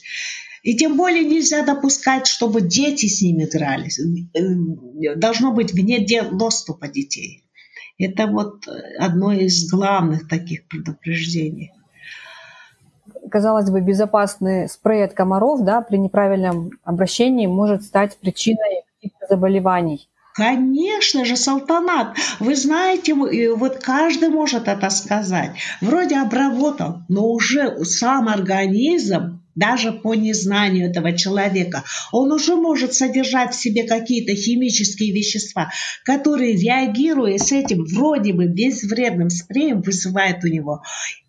И 0.63 0.75
тем 0.75 0.97
более 0.97 1.23
нельзя 1.23 1.63
допускать, 1.63 2.25
чтобы 2.25 2.61
дети 2.61 3.05
с 3.05 3.21
ними 3.21 3.43
игрались. 3.43 3.99
Должно 5.15 5.53
быть 5.53 5.73
вне 5.73 5.99
доступа 6.31 6.87
детей. 6.87 7.43
Это 7.99 8.25
вот 8.25 8.67
одно 8.99 9.31
из 9.31 9.69
главных 9.69 10.27
таких 10.27 10.67
предупреждений. 10.67 11.71
Казалось 13.31 13.69
бы, 13.69 13.81
безопасный 13.81 14.69
спрей 14.69 15.05
от 15.05 15.13
комаров 15.13 15.61
да, 15.63 15.81
при 15.81 15.97
неправильном 15.97 16.71
обращении 16.83 17.47
может 17.47 17.83
стать 17.83 18.17
причиной 18.17 18.83
каких-то 18.95 19.27
заболеваний. 19.29 20.09
Конечно 20.33 21.23
же, 21.23 21.37
салтанат. 21.37 22.17
Вы 22.39 22.55
знаете, 22.55 23.13
вот 23.13 23.77
каждый 23.77 24.27
может 24.27 24.67
это 24.67 24.89
сказать. 24.89 25.51
Вроде 25.79 26.17
обработал, 26.17 27.03
но 27.07 27.29
уже 27.29 27.85
сам 27.85 28.27
организм 28.27 29.39
даже 29.55 29.91
по 29.91 30.13
незнанию 30.13 30.89
этого 30.89 31.17
человека, 31.17 31.83
он 32.11 32.31
уже 32.31 32.55
может 32.55 32.93
содержать 32.93 33.53
в 33.53 33.59
себе 33.59 33.83
какие-то 33.83 34.35
химические 34.35 35.13
вещества, 35.13 35.71
которые, 36.03 36.55
реагируя 36.55 37.37
с 37.37 37.51
этим 37.51 37.85
вроде 37.85 38.33
бы 38.33 38.47
безвредным 38.47 39.29
спреем, 39.29 39.81
вызывают 39.81 40.43
у 40.43 40.47
него 40.47 40.83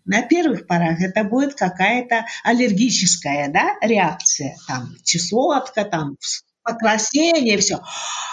на 0.07 0.21
первых 0.21 0.67
порах 0.67 1.01
это 1.01 1.25
будет 1.25 1.55
какая-то 1.55 2.25
аллергическая 2.43 3.51
да, 3.51 3.75
реакция, 3.81 4.55
там, 4.65 4.95
чесотка, 5.03 5.83
там, 5.83 6.15
покраснение, 6.63 7.57
все. 7.57 7.81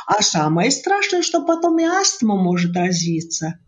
А 0.07 0.23
самое 0.23 0.71
страшное, 0.71 1.23
что 1.23 1.43
потом 1.43 1.79
и 1.79 1.85
астма 1.85 2.37
может 2.37 2.77
развиться. 2.77 3.59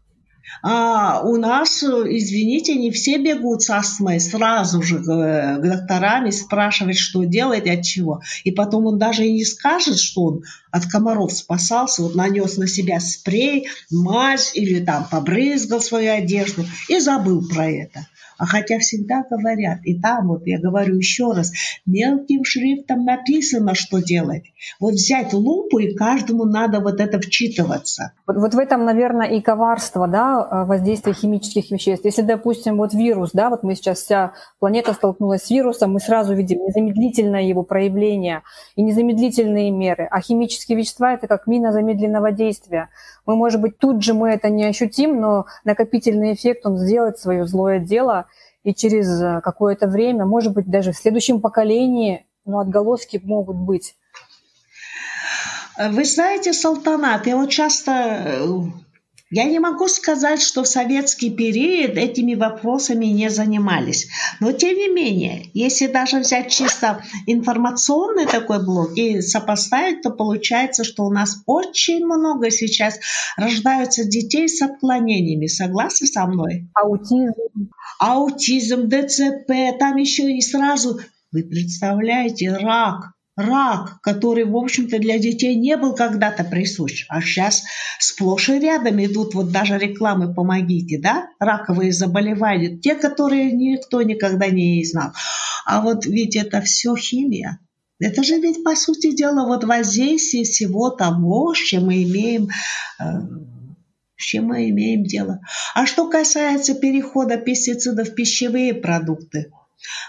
А 0.63 1.21
у 1.23 1.37
нас, 1.37 1.83
извините, 1.83 2.75
не 2.75 2.91
все 2.91 3.19
бегут 3.19 3.63
с 3.63 3.71
астмой 3.71 4.21
сразу 4.21 4.83
же 4.83 4.99
к 4.99 5.61
докторам 5.63 6.27
и 6.27 6.33
спрашивать, 6.33 6.99
что 6.99 7.25
делать, 7.25 7.69
от 7.69 7.83
чего. 7.83 8.21
И 8.45 8.51
потом 8.51 8.87
он 8.87 8.99
даже 8.99 9.27
и 9.27 9.33
не 9.33 9.45
скажет, 9.45 9.99
что 9.99 10.23
он 10.25 10.43
от 10.71 10.87
комаров 10.87 11.33
спасался, 11.33 12.03
вот 12.03 12.15
нанес 12.15 12.57
на 12.57 12.67
себя 12.67 13.01
спрей, 13.01 13.69
мазь 13.91 14.53
или 14.55 14.85
там 14.85 15.07
побрызгал 15.11 15.81
свою 15.81 16.13
одежду 16.13 16.65
и 16.89 16.99
забыл 16.99 17.47
про 17.49 17.69
это. 17.71 18.07
А 18.39 18.47
хотя 18.47 18.79
всегда 18.79 19.25
говорят, 19.29 19.79
и 19.85 19.99
там 19.99 20.29
вот 20.29 20.47
я 20.47 20.61
говорю 20.61 20.97
еще 20.97 21.33
раз, 21.33 21.53
мелким 21.87 22.45
шрифтом 22.45 23.05
написано, 23.05 23.75
что 23.75 23.99
делать. 23.99 24.45
Вот 24.81 24.95
взять 24.95 25.33
лупу, 25.33 25.79
и 25.79 25.95
каждому 25.95 26.45
надо 26.45 26.81
вот 26.81 27.01
это 27.01 27.19
вчитываться. 27.19 28.13
Вот, 28.27 28.37
вот 28.37 28.55
в 28.55 28.59
этом, 28.59 28.85
наверное, 28.85 29.29
и 29.29 29.41
коварство, 29.41 30.07
да, 30.07 30.47
э, 30.51 30.65
воздействия 30.67 31.13
химических 31.13 31.71
веществ. 31.71 32.05
Если, 32.05 32.23
допустим, 32.23 32.77
вот 32.77 32.93
вирус, 32.93 33.31
да, 33.33 33.51
вот 33.51 33.63
мы 33.63 33.75
сейчас 33.75 33.99
вся 33.99 34.33
планета 34.59 34.93
столкнулась 34.93 35.45
с 35.45 35.51
вирусом, 35.51 35.93
мы 35.93 36.01
сразу 36.01 36.35
видим 36.35 36.59
незамедлительное 36.59 37.43
его 37.43 37.63
проявление 37.63 38.43
и 38.75 38.83
незамедлительные 38.83 39.71
меры. 39.71 40.07
А 40.11 40.21
химические 40.21 40.79
вещества– 40.79 41.15
это 41.15 41.27
как 41.27 41.47
мина 41.47 41.73
замедленного 41.73 42.33
действия. 42.33 42.91
Мы, 43.25 43.35
может 43.37 43.61
быть, 43.61 43.79
тут 43.79 44.03
же 44.03 44.15
мы 44.15 44.31
это 44.31 44.49
не 44.51 44.65
ощутим, 44.65 45.21
но 45.21 45.47
накопительный 45.65 46.35
эффект 46.35 46.67
он 46.67 46.77
сделает 46.77 47.19
свое 47.19 47.47
злое 47.47 47.81
дело, 47.81 48.26
и 48.67 48.75
через 48.75 49.23
э, 49.23 49.41
какое-то 49.43 49.87
время, 49.87 50.27
может 50.27 50.53
быть, 50.53 50.69
даже 50.69 50.91
в 50.91 50.97
следующем 50.97 51.41
поколении, 51.41 52.27
ну, 52.45 52.59
отголоски 52.59 53.21
могут 53.23 53.57
быть. 53.57 53.95
Вы 55.79 56.05
знаете, 56.05 56.53
Салтанат, 56.53 57.29
я 57.29 57.37
вот 57.37 57.49
часто 57.49 57.93
э, 57.93 58.47
я 59.31 59.45
не 59.45 59.59
могу 59.59 59.89
сказать, 59.89 60.41
что 60.41 60.63
в 60.63 60.69
советский 60.69 61.31
период 61.31 61.97
этими 61.97 62.35
вопросами 62.35 63.07
не 63.07 63.29
занимались. 63.29 64.09
Но 64.39 64.53
тем 64.53 64.77
не 64.77 64.89
менее, 64.89 65.51
если 65.53 65.89
даже 65.89 66.21
взять 66.21 66.51
чисто 66.51 67.03
информационный 67.27 68.27
такой 68.27 68.65
блок 68.65 68.97
и 68.97 69.21
сопоставить, 69.21 70.03
то 70.03 70.11
получается, 70.11 70.85
что 70.85 71.05
у 71.05 71.13
нас 71.13 71.43
очень 71.47 72.05
много 72.05 72.51
сейчас 72.51 73.01
рождаются 73.37 74.05
детей 74.05 74.49
с 74.49 74.63
отклонениями. 74.63 75.49
Согласны 75.49 76.07
со 76.07 76.25
мной? 76.27 76.69
Аутизм. 76.75 77.71
Аутизм, 77.99 78.89
ДЦП, 78.89 79.77
там 79.79 79.97
еще 79.97 80.31
и 80.31 80.41
сразу, 80.41 81.01
вы 81.33 81.43
представляете, 81.43 82.53
рак 82.53 83.16
рак, 83.37 84.01
который, 84.01 84.45
в 84.45 84.57
общем-то, 84.57 84.99
для 84.99 85.19
детей 85.19 85.55
не 85.55 85.77
был 85.77 85.95
когда-то 85.95 86.43
присущ, 86.43 87.05
а 87.09 87.21
сейчас 87.21 87.65
сплошь 87.99 88.49
и 88.49 88.59
рядом 88.59 89.05
идут 89.05 89.35
вот 89.35 89.53
даже 89.53 89.79
рекламы 89.79 90.35
«помогите», 90.35 90.99
да, 90.99 91.29
раковые 91.39 91.93
заболевания, 91.93 92.79
те, 92.79 92.95
которые 92.95 93.53
никто 93.53 94.03
никогда 94.03 94.49
не 94.49 94.83
знал. 94.85 95.13
А 95.67 95.83
вот 95.83 96.07
ведь 96.07 96.37
это 96.37 96.61
все 96.63 96.97
химия. 96.97 97.59
Это 97.99 98.23
же 98.23 98.39
ведь, 98.41 98.63
по 98.63 98.75
сути 98.75 99.15
дела, 99.15 99.47
вот 99.47 99.65
воздействие 99.65 100.45
всего 100.45 100.91
того, 100.91 101.55
с 101.55 101.59
чем 101.59 101.87
мы 101.87 102.03
имеем 102.03 102.49
э, 103.01 103.05
с 104.17 104.25
чем 104.25 104.47
мы 104.47 104.71
имеем 104.71 105.05
дело. 105.05 105.41
А 105.75 105.87
что 105.87 106.09
касается 106.09 106.75
перехода 106.75 107.37
пестицидов 107.37 108.09
в 108.09 108.15
пищевые 108.15 108.75
продукты, 108.75 109.51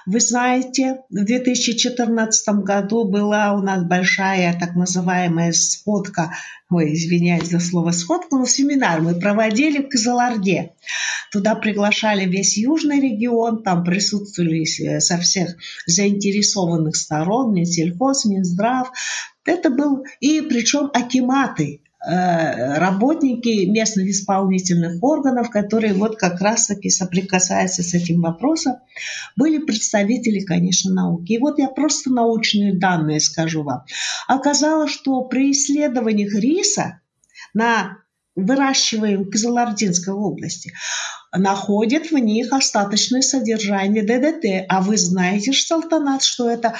вы 0.05 0.19
знаете, 0.19 1.01
в 1.09 1.23
2014 1.23 2.47
году 2.63 3.05
была 3.05 3.53
у 3.53 3.61
нас 3.61 3.83
большая 3.83 4.57
так 4.57 4.75
называемая 4.75 5.51
сходка, 5.51 6.33
ой, 6.69 6.93
извиняюсь 6.93 7.49
за 7.49 7.59
слово 7.59 7.91
сходка, 7.91 8.37
но 8.37 8.45
семинар 8.45 9.01
мы 9.01 9.19
проводили 9.19 9.79
в 9.79 9.89
Казаларде. 9.89 10.73
Туда 11.31 11.55
приглашали 11.55 12.25
весь 12.25 12.57
южный 12.57 12.99
регион, 12.99 13.63
там 13.63 13.83
присутствовали 13.83 14.63
э, 14.63 14.99
со 14.99 15.17
всех 15.17 15.55
заинтересованных 15.85 16.95
сторон, 16.95 17.53
Минсельхоз, 17.53 18.25
Минздрав. 18.25 18.91
Это 19.45 19.69
был 19.69 20.05
и 20.19 20.41
причем 20.41 20.89
акиматы, 20.93 21.81
работники 22.09 23.65
местных 23.65 24.07
исполнительных 24.07 25.03
органов, 25.03 25.49
которые 25.49 25.93
вот 25.93 26.15
как 26.17 26.39
раз-таки 26.39 26.89
соприкасаются 26.89 27.83
с 27.83 27.93
этим 27.93 28.21
вопросом, 28.21 28.75
были 29.35 29.57
представители, 29.57 30.39
конечно, 30.39 30.93
науки. 30.93 31.33
И 31.33 31.37
вот 31.37 31.59
я 31.59 31.67
просто 31.67 32.09
научные 32.11 32.77
данные 32.77 33.19
скажу 33.19 33.63
вам. 33.63 33.83
Оказалось, 34.27 34.91
что 34.91 35.23
при 35.23 35.51
исследованиях 35.51 36.33
риса 36.33 37.01
на 37.53 37.97
выращиваем 38.35 39.29
Казалардинской 39.29 40.13
области, 40.13 40.71
находят 41.35 42.11
в 42.11 42.17
них 42.17 42.53
остаточное 42.53 43.21
содержание 43.21 44.03
ДДТ. 44.03 44.65
А 44.69 44.81
вы 44.81 44.97
знаете, 44.97 45.51
Салтанат, 45.51 46.23
что 46.23 46.49
это 46.49 46.75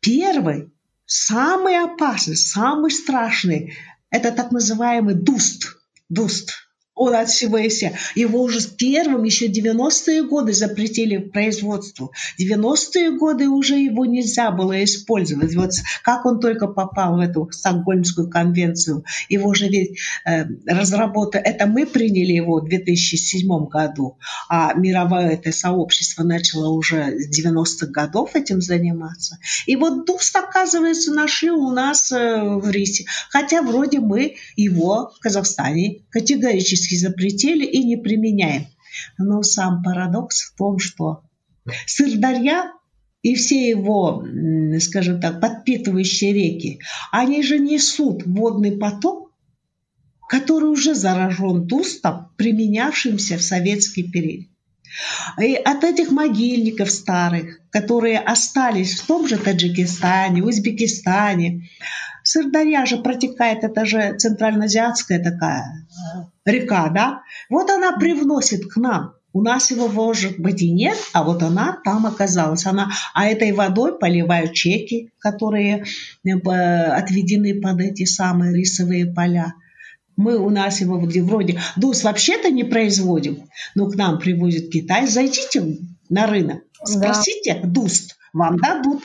первый, 0.00 0.70
самый 1.06 1.82
опасный, 1.82 2.36
самый 2.36 2.90
страшный 2.90 3.72
это 4.10 4.32
так 4.32 4.52
называемый 4.52 5.14
дуст. 5.14 5.76
Дуст 6.08 6.67
он 6.98 7.26
вся. 7.26 7.92
Его 8.14 8.42
уже 8.42 8.60
первым 8.76 9.24
еще 9.24 9.46
90-е 9.46 10.24
годы 10.24 10.52
запретили 10.52 11.18
производству. 11.18 12.12
90-е 12.40 13.18
годы 13.18 13.48
уже 13.48 13.76
его 13.76 14.04
нельзя 14.04 14.50
было 14.50 14.82
использовать. 14.84 15.54
Вот 15.54 15.70
как 16.02 16.26
он 16.26 16.40
только 16.40 16.66
попал 16.66 17.16
в 17.16 17.20
эту 17.20 17.48
Стокгольмскую 17.50 18.28
конвенцию, 18.30 19.04
его 19.28 19.54
же 19.54 19.68
ведь 19.68 19.98
э, 20.24 20.44
разработали, 20.66 21.44
это 21.44 21.66
мы 21.66 21.86
приняли 21.86 22.32
его 22.32 22.60
в 22.60 22.68
2007 22.68 23.48
году, 23.66 24.18
а 24.48 24.74
мировое 24.74 25.30
это 25.30 25.52
сообщество 25.52 26.22
начало 26.22 26.68
уже 26.68 27.18
с 27.18 27.40
90-х 27.40 27.86
годов 27.86 28.34
этим 28.34 28.60
заниматься. 28.60 29.38
И 29.66 29.76
вот 29.76 30.06
ДУСТ, 30.06 30.36
оказывается, 30.36 31.12
нашли 31.12 31.50
у 31.50 31.70
нас 31.70 32.12
э, 32.12 32.42
в 32.42 32.68
РИСе. 32.70 33.04
Хотя 33.30 33.62
вроде 33.62 34.00
мы 34.00 34.36
его 34.56 35.12
в 35.16 35.20
Казахстане 35.20 36.02
категорически 36.10 36.87
практически 36.88 36.96
запретили 36.96 37.64
и 37.64 37.84
не 37.84 37.96
применяем. 37.96 38.66
Но 39.18 39.42
сам 39.42 39.82
парадокс 39.82 40.50
в 40.50 40.56
том, 40.56 40.78
что 40.78 41.22
Сырдарья 41.86 42.72
и 43.22 43.34
все 43.34 43.68
его, 43.68 44.24
скажем 44.80 45.20
так, 45.20 45.40
подпитывающие 45.40 46.32
реки, 46.32 46.80
они 47.12 47.42
же 47.42 47.58
несут 47.58 48.24
водный 48.24 48.72
поток, 48.72 49.32
который 50.28 50.70
уже 50.70 50.94
заражен 50.94 51.66
дустом, 51.66 52.28
применявшимся 52.36 53.36
в 53.36 53.42
советский 53.42 54.04
период. 54.10 54.46
И 55.40 55.54
от 55.54 55.84
этих 55.84 56.10
могильников 56.10 56.90
старых, 56.90 57.60
которые 57.70 58.18
остались 58.18 58.98
в 58.98 59.06
том 59.06 59.28
же 59.28 59.36
Таджикистане, 59.36 60.42
Узбекистане, 60.42 61.68
Сырдарья 62.28 62.84
же 62.84 62.98
протекает, 62.98 63.64
это 63.64 63.86
же 63.86 64.14
центральноазиатская 64.18 65.18
такая 65.18 65.64
река, 66.44 66.90
да? 66.90 67.22
Вот 67.48 67.70
она 67.70 67.96
привносит 67.96 68.70
к 68.70 68.76
нам. 68.76 69.14
У 69.32 69.40
нас 69.40 69.70
его, 69.70 69.88
может 69.88 70.38
быть, 70.38 70.60
и 70.60 70.70
нет, 70.70 70.98
а 71.14 71.24
вот 71.24 71.42
она 71.42 71.78
там 71.84 72.04
оказалась. 72.04 72.66
Она, 72.66 72.90
а 73.14 73.24
этой 73.24 73.52
водой 73.52 73.98
поливают 73.98 74.52
чеки, 74.52 75.10
которые 75.18 75.84
э, 76.22 76.30
отведены 76.30 77.62
под 77.62 77.80
эти 77.80 78.04
самые 78.04 78.54
рисовые 78.54 79.06
поля. 79.06 79.54
Мы 80.16 80.36
у 80.36 80.50
нас 80.50 80.82
его 80.82 80.98
вроде 80.98 81.58
дус 81.76 82.04
вообще-то 82.04 82.50
не 82.50 82.64
производим, 82.64 83.48
но 83.74 83.88
к 83.88 83.96
нам 83.96 84.18
привозит 84.18 84.70
Китай. 84.70 85.06
Зайдите 85.06 85.78
на 86.10 86.26
рынок, 86.26 86.62
спросите 86.84 87.58
да. 87.62 87.66
дуст, 87.66 88.18
вам 88.34 88.58
дадут. 88.58 89.02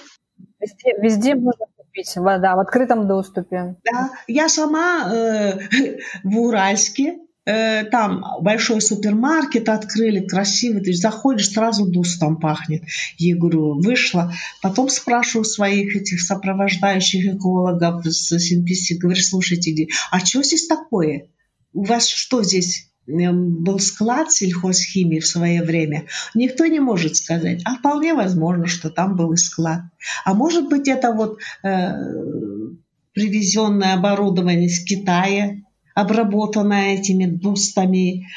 Везде, 0.59 0.93
везде 1.01 1.35
можно 1.35 1.65
купить 1.93 2.15
вода 2.15 2.55
в 2.55 2.59
открытом 2.59 3.07
доступе. 3.07 3.75
Да, 3.83 4.11
я 4.27 4.49
сама 4.49 5.11
э, 5.13 5.59
в 6.23 6.39
Уральске 6.39 7.19
Э, 7.45 7.83
там 7.83 8.23
большой 8.41 8.79
супермаркет 8.79 9.67
открыли, 9.67 10.25
красивый, 10.25 10.81
ты 10.81 10.93
заходишь, 10.93 11.51
сразу 11.51 11.85
дус 11.85 12.17
там 12.17 12.39
пахнет. 12.39 12.83
Я 13.17 13.35
говорю, 13.35 13.81
вышла. 13.81 14.33
Потом 14.61 14.87
спрашиваю 14.87 15.43
своих 15.43 15.95
этих 15.95 16.21
сопровождающих 16.21 17.35
экологов 17.35 18.05
с 18.05 18.37
СНПС, 18.37 18.97
говорю, 18.97 19.21
слушайте, 19.21 19.87
а 20.11 20.19
что 20.19 20.41
здесь 20.41 20.67
такое? 20.67 21.27
У 21.73 21.83
вас 21.83 22.07
что 22.07 22.43
здесь 22.43 22.92
был 23.05 23.79
склад 23.79 24.31
сельхозхимии 24.31 25.19
в 25.19 25.27
свое 25.27 25.61
время, 25.61 26.05
никто 26.33 26.65
не 26.65 26.79
может 26.79 27.15
сказать. 27.15 27.61
А 27.65 27.75
вполне 27.75 28.13
возможно, 28.13 28.67
что 28.67 28.89
там 28.89 29.15
был 29.15 29.33
и 29.33 29.37
склад. 29.37 29.81
А 30.23 30.33
может 30.33 30.69
быть, 30.69 30.87
это 30.87 31.11
вот 31.11 31.39
э, 31.63 31.93
привезенное 33.13 33.93
оборудование 33.95 34.67
из 34.67 34.83
Китая, 34.83 35.57
обработанная 35.95 36.95
этими 36.95 37.25
дустами, 37.25 38.27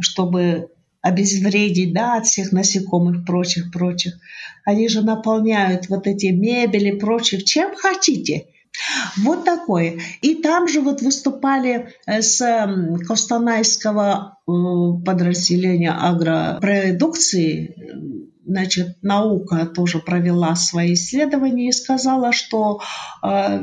чтобы 0.00 0.68
обезвредить 1.00 1.94
да, 1.94 2.16
от 2.16 2.26
всех 2.26 2.52
насекомых, 2.52 3.24
прочих, 3.24 3.70
прочих. 3.70 4.14
Они 4.64 4.88
же 4.88 5.02
наполняют 5.02 5.88
вот 5.88 6.08
эти 6.08 6.26
мебели, 6.26 6.98
прочих, 6.98 7.44
чем 7.44 7.76
хотите. 7.76 8.46
Вот 9.18 9.44
такое. 9.44 9.98
И 10.22 10.36
там 10.36 10.68
же 10.68 10.80
вот 10.80 11.02
выступали 11.02 11.88
э, 12.06 12.22
с 12.22 12.40
Костанайского 13.06 14.38
э, 14.46 14.52
подразделения 15.04 15.92
агропродукции, 15.92 17.74
значит, 18.44 18.98
наука 19.02 19.66
тоже 19.66 19.98
провела 19.98 20.54
свои 20.54 20.94
исследования 20.94 21.68
и 21.68 21.72
сказала, 21.72 22.32
что 22.32 22.80
э, 23.22 23.60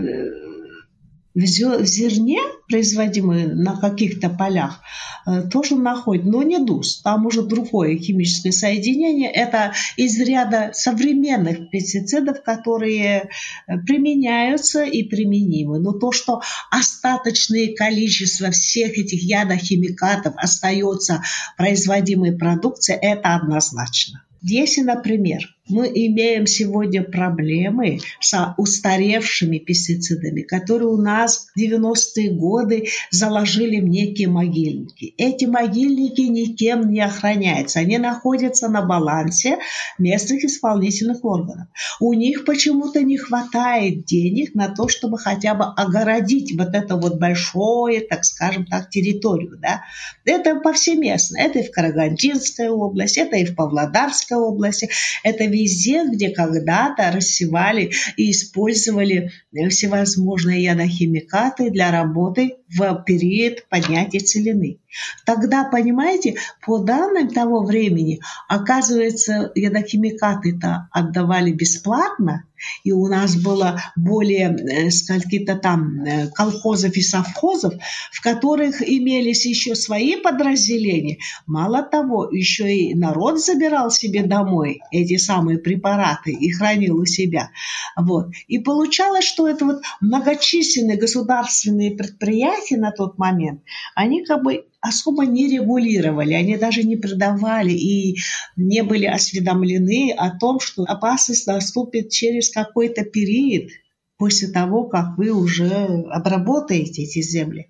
в 1.36 1.46
зерне, 1.46 2.39
производимые 2.69 3.48
на 3.48 3.76
каких-то 3.76 4.30
полях, 4.30 4.82
э, 5.26 5.41
тоже 5.50 5.76
находят, 5.76 6.26
но 6.26 6.43
не 6.43 6.60
ДУС. 6.60 7.02
Там 7.02 7.26
уже 7.26 7.41
другое 7.41 7.98
химическое 7.98 8.52
соединение. 8.52 9.32
Это 9.32 9.74
из 9.98 10.19
ряда 10.19 10.72
современных 10.74 11.72
пестицидов, 11.72 12.43
которые 12.43 13.30
э, 13.67 13.78
применяются 13.80 14.84
и 14.84 15.04
применимы. 15.04 15.80
Но 15.80 15.93
то, 15.93 16.12
что 16.12 16.41
остаточное 16.69 17.74
количество 17.76 18.52
всех 18.52 18.98
этих 18.98 19.24
ядохимикатов 19.24 20.36
остается 20.38 21.24
производимой 21.58 22.38
продукции, 22.38 22.93
это 22.93 23.36
однозначно. 23.36 24.24
Если, 24.46 24.82
например, 24.82 25.39
мы 25.69 25.88
имеем 25.88 26.45
сегодня 26.45 27.04
проблемы 27.04 27.99
с 28.19 28.54
устаревшими 28.58 29.60
пестицидами, 29.60 30.41
которые 30.41 30.89
у 30.89 30.97
нас 30.97 31.47
в 31.56 31.60
90-е 31.60 32.32
годы 32.32 32.88
заложили 33.12 33.80
в 33.80 33.88
некие 33.88 34.28
могильники. 34.28 35.13
Эти 35.17 35.45
могильники 35.45 36.21
никем 36.21 36.91
не 36.91 36.99
охраняются. 36.99 37.80
Они 37.80 37.97
находятся 37.97 38.67
на 38.67 38.82
балансе 38.82 39.60
местных 39.97 40.43
исполнительных 40.43 41.23
органов. 41.23 41.67
У 42.02 42.13
них 42.13 42.43
почему-то 42.43 43.02
не 43.02 43.17
хватает 43.17 44.04
денег 44.04 44.56
на 44.56 44.67
то, 44.67 44.89
чтобы 44.89 45.17
хотя 45.17 45.54
бы 45.54 45.63
огородить 45.63 46.58
вот 46.58 46.76
это 46.76 46.97
вот 46.97 47.19
большое, 47.19 48.02
так 48.02 48.26
скажем 48.26 48.65
так, 48.65 48.89
территорию. 48.89 49.58
Да? 49.62 49.84
Это 50.26 50.56
повсеместно. 50.56 51.38
Это 51.39 51.60
и 51.60 51.67
в 51.67 51.71
Карагандинской 51.71 52.67
области, 52.67 53.19
это 53.19 53.38
и 53.38 53.45
в 53.45 53.56
Павлодарской 53.56 54.38
области, 54.38 54.89
это 55.23 55.53
везде, 55.54 56.04
где 56.12 56.32
когда-то 56.32 57.12
рассевали 57.12 57.92
и 58.18 58.32
использовали 58.32 59.32
всевозможные 59.70 60.63
ядохимикаты 60.63 61.70
для 61.70 61.92
работы 61.92 62.56
в 62.75 63.03
период 63.05 63.67
поднятия 63.69 64.19
целины. 64.19 64.79
Тогда, 65.25 65.63
понимаете, 65.63 66.36
по 66.65 66.79
данным 66.79 67.29
того 67.29 67.63
времени, 67.63 68.19
оказывается, 68.47 69.51
ядохимикаты-то 69.55 70.88
отдавали 70.91 71.51
бесплатно, 71.51 72.45
и 72.83 72.91
у 72.91 73.07
нас 73.07 73.36
было 73.36 73.81
более 73.95 74.55
э, 74.55 74.89
скольки-то 74.89 75.55
там 75.55 76.03
э, 76.03 76.27
колхозов 76.27 76.95
и 76.95 77.01
совхозов, 77.01 77.73
в 78.12 78.21
которых 78.21 78.81
имелись 78.81 79.45
еще 79.45 79.75
свои 79.75 80.15
подразделения. 80.15 81.17
Мало 81.45 81.83
того, 81.83 82.29
еще 82.31 82.73
и 82.73 82.95
народ 82.95 83.43
забирал 83.43 83.91
себе 83.91 84.23
домой 84.23 84.79
эти 84.91 85.17
самые 85.17 85.57
препараты 85.57 86.31
и 86.31 86.51
хранил 86.51 86.97
у 86.97 87.05
себя. 87.05 87.51
Вот. 87.97 88.27
И 88.47 88.59
получалось, 88.59 89.25
что 89.25 89.47
это 89.47 89.65
вот 89.65 89.81
многочисленные 89.99 90.97
государственные 90.97 91.91
предприятия 91.91 92.62
на 92.71 92.91
тот 92.91 93.17
момент, 93.17 93.62
они 93.95 94.23
как 94.26 94.43
бы 94.43 94.65
особо 94.82 95.26
не 95.26 95.47
регулировали, 95.47 96.34
они 96.34 96.58
даже 96.58 96.84
не 96.84 96.97
продавали 96.97 97.71
и 97.71 98.17
не 98.56 98.84
были 98.84 99.06
осведомлены 99.06 100.13
о 100.17 100.38
том, 100.38 100.60
что 100.60 100.84
опасность 100.84 101.47
наступит 101.47 102.10
через 102.10 102.52
какой-то 102.52 103.06
период 103.06 103.69
после 104.17 104.47
того, 104.49 104.86
как 104.86 105.17
вы 105.17 105.32
уже 105.32 106.06
обработаете 106.12 107.04
эти 107.04 107.21
земли. 107.21 107.67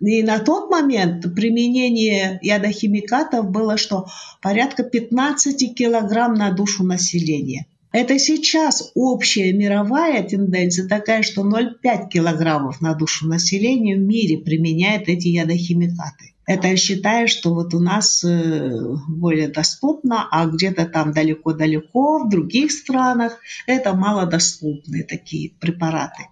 И 0.00 0.22
на 0.22 0.38
тот 0.38 0.70
момент 0.70 1.22
применение 1.34 2.38
ядохимикатов 2.42 3.50
было, 3.50 3.76
что 3.76 4.06
порядка 4.40 4.82
15 4.82 5.74
килограмм 5.74 6.34
на 6.34 6.50
душу 6.52 6.84
населения. 6.84 7.66
Это 7.94 8.18
сейчас 8.18 8.90
общая 8.96 9.52
мировая 9.52 10.24
тенденция 10.24 10.88
такая, 10.88 11.22
что 11.22 11.42
0,5 11.42 12.08
килограммов 12.08 12.80
на 12.80 12.92
душу 12.92 13.28
населения 13.28 13.94
в 13.94 14.00
мире 14.00 14.38
применяет 14.38 15.08
эти 15.08 15.28
ядохимикаты. 15.28 16.34
Это 16.44 16.66
я 16.66 16.76
считаю, 16.76 17.28
что 17.28 17.54
вот 17.54 17.72
у 17.72 17.78
нас 17.78 18.24
э, 18.24 18.68
более 19.06 19.46
доступно, 19.46 20.26
а 20.28 20.46
где-то 20.46 20.86
там 20.86 21.12
далеко-далеко, 21.12 22.24
в 22.24 22.28
других 22.28 22.72
странах, 22.72 23.38
это 23.68 23.94
малодоступные 23.94 25.04
такие 25.04 25.52
препараты. 25.60 26.24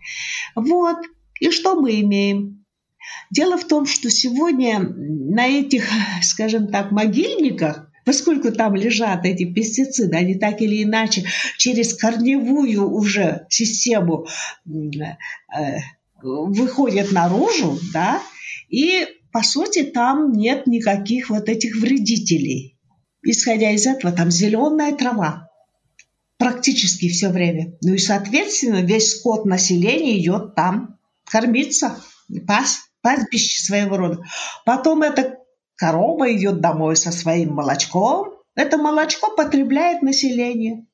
Вот. 0.57 0.96
И 1.38 1.53
что 1.53 1.81
мы 1.81 2.01
имеем? 2.01 2.64
Дело 3.31 3.57
в 3.57 3.68
том, 3.68 3.87
что 3.87 4.11
сегодня 4.11 4.81
на 4.81 5.46
этих, 5.46 5.85
скажем 6.25 6.66
так, 6.66 6.90
могильниках 6.90 7.92
Поскольку 8.05 8.51
там 8.53 8.75
лежат 8.75 9.25
эти 9.25 9.45
пестициды, 9.45 10.17
они 10.17 10.35
так 10.35 10.61
или 10.61 10.83
иначе 10.83 11.25
через 11.57 11.95
корневую 11.95 12.91
уже 12.91 13.47
систему 13.49 14.27
э, 14.67 15.79
выходят 16.23 17.12
наружу, 17.12 17.79
да, 17.93 18.21
и 18.69 19.07
по 19.33 19.43
сути, 19.43 19.83
там 19.83 20.33
нет 20.33 20.67
никаких 20.67 21.31
вот 21.31 21.49
этих 21.49 21.77
вредителей. 21.77 22.77
Исходя 23.23 23.71
из 23.71 23.87
этого, 23.87 24.12
там 24.12 24.31
зеленая 24.31 24.95
трава 24.95 25.49
практически 26.37 27.09
все 27.09 27.29
время. 27.29 27.79
Ну 27.83 27.95
и, 27.95 27.99
соответственно, 27.99 28.83
весь 28.83 29.12
скот 29.12 29.47
населения 29.47 30.21
идет 30.21 30.55
там 30.55 30.99
кормиться, 31.25 31.99
пас, 32.47 32.81
пастбище 33.01 33.65
своего 33.65 33.97
рода. 33.97 34.25
Потом 34.67 35.03
эта 35.03 35.38
корова 35.77 36.33
идет 36.35 36.61
домой 36.61 36.97
со 36.97 37.13
своим 37.13 37.55
молочком. 37.55 38.35
Это 38.55 38.79
молочко 38.79 39.35
потребляет 39.35 40.03
население. 40.03 40.87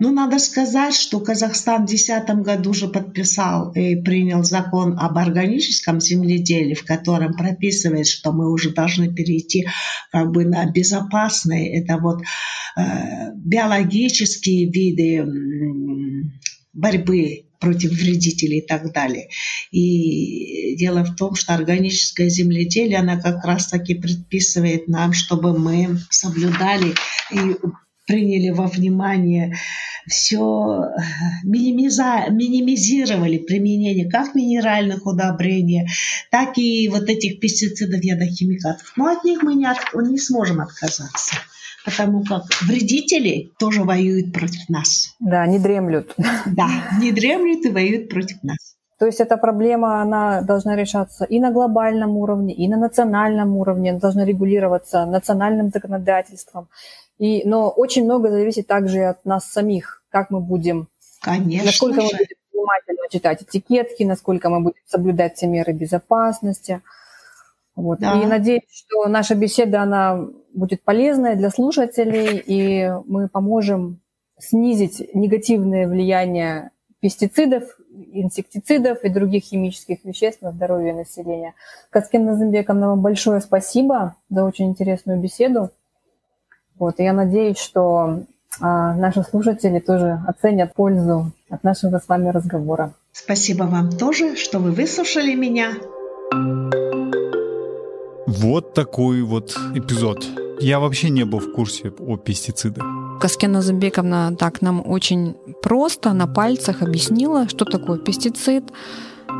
Ну, 0.00 0.10
надо 0.10 0.40
сказать, 0.40 0.94
что 0.94 1.20
Казахстан 1.20 1.84
в 1.84 1.86
2010 1.86 2.28
году 2.42 2.70
уже 2.70 2.88
подписал 2.88 3.72
и 3.72 3.94
принял 3.94 4.42
закон 4.42 4.98
об 4.98 5.16
органическом 5.18 6.00
земледелии, 6.00 6.74
в 6.74 6.84
котором 6.84 7.32
прописывает, 7.34 8.08
что 8.08 8.32
мы 8.32 8.52
уже 8.52 8.70
должны 8.70 9.14
перейти 9.14 9.68
как 10.10 10.32
бы 10.32 10.44
на 10.44 10.68
безопасные, 10.70 11.80
это 11.80 11.98
вот 11.98 12.22
э, 12.76 13.32
биологические 13.36 14.68
виды 14.68 15.24
борьбы 16.72 17.46
против 17.64 17.92
вредителей 17.92 18.58
и 18.58 18.66
так 18.66 18.92
далее. 18.92 19.28
И 19.70 20.76
дело 20.76 21.02
в 21.02 21.16
том, 21.16 21.34
что 21.34 21.54
органическое 21.54 22.28
земледелие, 22.28 22.98
она 22.98 23.18
как 23.18 23.42
раз-таки 23.44 23.94
предписывает 23.94 24.86
нам, 24.86 25.14
чтобы 25.14 25.58
мы 25.58 25.98
соблюдали 26.10 26.94
и 27.32 27.56
приняли 28.06 28.50
во 28.50 28.66
внимание 28.66 29.56
все, 30.06 30.90
минимиза, 31.42 32.26
минимизировали 32.30 33.38
применение 33.38 34.10
как 34.10 34.34
минеральных 34.34 35.06
удобрений, 35.06 35.88
так 36.30 36.58
и 36.58 36.88
вот 36.88 37.08
этих 37.08 37.40
пестицидов, 37.40 38.04
ядохимикатов. 38.04 38.92
Но 38.96 39.06
от 39.06 39.24
них 39.24 39.42
мы 39.42 39.54
не, 39.54 39.64
от, 39.64 39.78
не 39.94 40.18
сможем 40.18 40.60
отказаться 40.60 41.36
потому 41.84 42.24
как 42.24 42.42
вредители 42.62 43.52
тоже 43.58 43.84
воюют 43.84 44.32
против 44.32 44.68
нас. 44.68 45.14
Да, 45.20 45.46
не 45.46 45.58
дремлют. 45.58 46.14
Да, 46.46 46.68
не 47.00 47.12
дремлют 47.12 47.64
и 47.66 47.70
воюют 47.70 48.08
против 48.08 48.42
нас. 48.42 48.76
То 48.98 49.06
есть 49.06 49.20
эта 49.20 49.36
проблема, 49.36 50.00
она 50.00 50.42
должна 50.42 50.76
решаться 50.76 51.24
и 51.24 51.40
на 51.40 51.50
глобальном 51.50 52.16
уровне, 52.16 52.54
и 52.54 52.68
на 52.68 52.76
национальном 52.76 53.56
уровне, 53.56 53.90
она 53.90 53.98
должна 53.98 54.24
регулироваться 54.24 55.04
национальным 55.04 55.70
законодательством. 55.70 56.68
И, 57.18 57.46
но 57.46 57.70
очень 57.70 58.04
много 58.04 58.30
зависит 58.30 58.66
также 58.66 59.04
от 59.04 59.24
нас 59.24 59.44
самих, 59.44 60.02
как 60.10 60.30
мы 60.30 60.40
будем 60.40 60.88
Конечно 61.20 61.66
насколько 61.66 62.00
же. 62.00 62.06
мы 62.06 62.12
будем 62.12 62.36
внимательно 62.52 63.08
читать 63.10 63.42
этикетки, 63.42 64.02
насколько 64.04 64.48
мы 64.50 64.60
будем 64.60 64.76
соблюдать 64.86 65.36
все 65.36 65.46
меры 65.46 65.72
безопасности. 65.72 66.82
Вот. 67.76 67.98
Да. 67.98 68.20
И 68.20 68.26
надеюсь, 68.26 68.62
что 68.70 69.08
наша 69.08 69.34
беседа 69.34 69.82
она 69.82 70.26
будет 70.54 70.82
полезной 70.82 71.36
для 71.36 71.50
слушателей, 71.50 72.38
и 72.38 72.90
мы 73.06 73.28
поможем 73.28 74.00
снизить 74.38 75.14
негативное 75.14 75.86
влияние 75.88 76.70
пестицидов, 77.00 77.64
инсектицидов 78.12 79.02
и 79.02 79.08
других 79.08 79.44
химических 79.44 80.04
веществ 80.04 80.42
на 80.42 80.52
здоровье 80.52 80.94
населения. 80.94 81.54
Каскин 81.90 82.24
Назымбековна, 82.24 82.88
вам 82.88 83.02
большое 83.02 83.40
спасибо 83.40 84.16
за 84.30 84.44
очень 84.44 84.70
интересную 84.70 85.20
беседу. 85.20 85.70
Вот, 86.78 86.98
и 86.98 87.04
я 87.04 87.12
надеюсь, 87.12 87.58
что 87.58 88.24
а, 88.60 88.94
наши 88.94 89.22
слушатели 89.22 89.78
тоже 89.78 90.20
оценят 90.26 90.74
пользу 90.74 91.32
от 91.50 91.62
нашего 91.62 91.98
с 91.98 92.08
вами 92.08 92.28
разговора. 92.28 92.94
Спасибо 93.12 93.64
вам 93.64 93.90
тоже, 93.90 94.36
что 94.36 94.58
вы 94.58 94.72
выслушали 94.72 95.34
меня. 95.34 95.72
Вот 98.26 98.74
такой 98.74 99.22
вот 99.22 99.56
эпизод. 99.74 100.43
Я 100.60 100.78
вообще 100.78 101.10
не 101.10 101.24
был 101.24 101.38
в 101.40 101.52
курсе 101.52 101.92
о 101.98 102.16
пестицидах. 102.16 102.84
Каскена 103.20 103.62
Замбековна 103.62 104.36
так 104.36 104.62
нам 104.62 104.82
очень 104.84 105.34
просто 105.62 106.12
на 106.12 106.26
пальцах 106.26 106.82
объяснила, 106.82 107.48
что 107.48 107.64
такое 107.64 107.98
пестицид, 107.98 108.64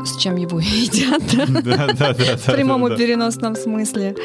с 0.05 0.17
чем 0.17 0.35
его 0.35 0.59
едят, 0.61 1.21
в 2.41 2.51
прямом 2.51 2.87
и 2.87 2.97
переносном 2.97 3.55
смысле. 3.55 4.15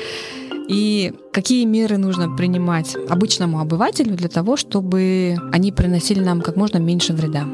И 0.69 1.13
какие 1.33 1.65
меры 1.65 1.97
нужно 1.97 2.37
принимать 2.37 2.97
обычному 3.09 3.61
обывателю 3.61 4.15
для 4.15 4.29
того, 4.29 4.57
чтобы 4.57 5.37
они 5.53 5.73
приносили 5.73 6.21
нам 6.21 6.41
как 6.41 6.57
можно 6.57 6.79
меньше 6.79 7.13
вреда. 7.13 7.45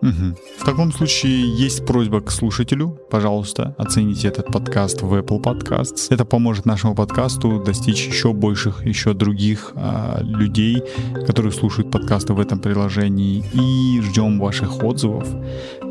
Мгм. 0.00 0.36
В 0.58 0.64
таком 0.64 0.92
случае 0.92 1.56
есть 1.56 1.84
просьба 1.84 2.20
к 2.20 2.30
слушателю. 2.30 2.98
Пожалуйста, 3.10 3.74
оцените 3.78 4.28
этот 4.28 4.46
подкаст 4.46 5.02
в 5.02 5.12
Apple 5.14 5.42
Podcasts. 5.42 6.06
Это 6.10 6.24
поможет 6.24 6.66
нашему 6.66 6.94
подкасту 6.94 7.62
достичь 7.64 8.06
еще 8.06 8.32
больших, 8.32 8.86
еще 8.86 9.12
других 9.12 9.72
а, 9.74 10.20
людей, 10.22 10.82
которые 11.26 11.52
слушают 11.52 11.90
подкасты 11.90 12.32
в 12.32 12.40
этом 12.40 12.60
приложении. 12.60 13.44
И 13.52 14.00
ждем 14.00 14.38
ваших 14.38 14.84
отзывов 14.84 15.26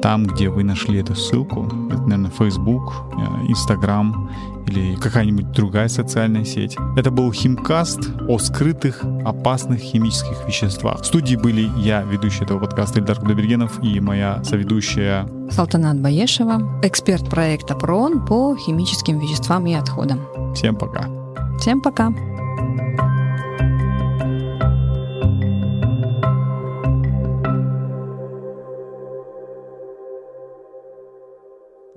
там, 0.01 0.25
где 0.25 0.49
вы 0.49 0.63
нашли 0.63 0.99
эту 0.99 1.15
ссылку. 1.15 1.65
Это, 1.91 2.01
наверное, 2.01 2.31
Facebook, 2.31 2.93
э, 3.13 3.47
Instagram 3.49 4.29
или 4.67 4.95
какая-нибудь 4.95 5.51
другая 5.51 5.87
социальная 5.87 6.45
сеть. 6.45 6.77
Это 6.95 7.11
был 7.11 7.31
Химкаст 7.31 8.09
о 8.27 8.37
скрытых 8.39 9.03
опасных 9.25 9.79
химических 9.79 10.47
веществах. 10.47 11.01
В 11.01 11.05
студии 11.05 11.35
были 11.35 11.69
я, 11.77 12.03
ведущий 12.03 12.43
этого 12.43 12.59
подкаста 12.59 12.99
Ильдар 12.99 13.19
Кудайбергенов 13.19 13.83
и 13.83 13.99
моя 13.99 14.43
соведущая 14.43 15.27
Салтанат 15.49 15.99
Баешева, 15.99 16.81
эксперт 16.83 17.29
проекта 17.29 17.75
ПРООН 17.75 18.25
по 18.25 18.55
химическим 18.57 19.19
веществам 19.19 19.65
и 19.65 19.73
отходам. 19.73 20.21
Всем 20.53 20.75
пока. 20.75 21.07
Всем 21.59 21.81
пока! 21.81 22.13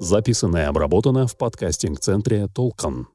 Записано 0.01 0.57
и 0.57 0.63
обработано 0.63 1.27
в 1.27 1.37
подкастинг-центре 1.37 2.49
«Толкан». 2.49 3.09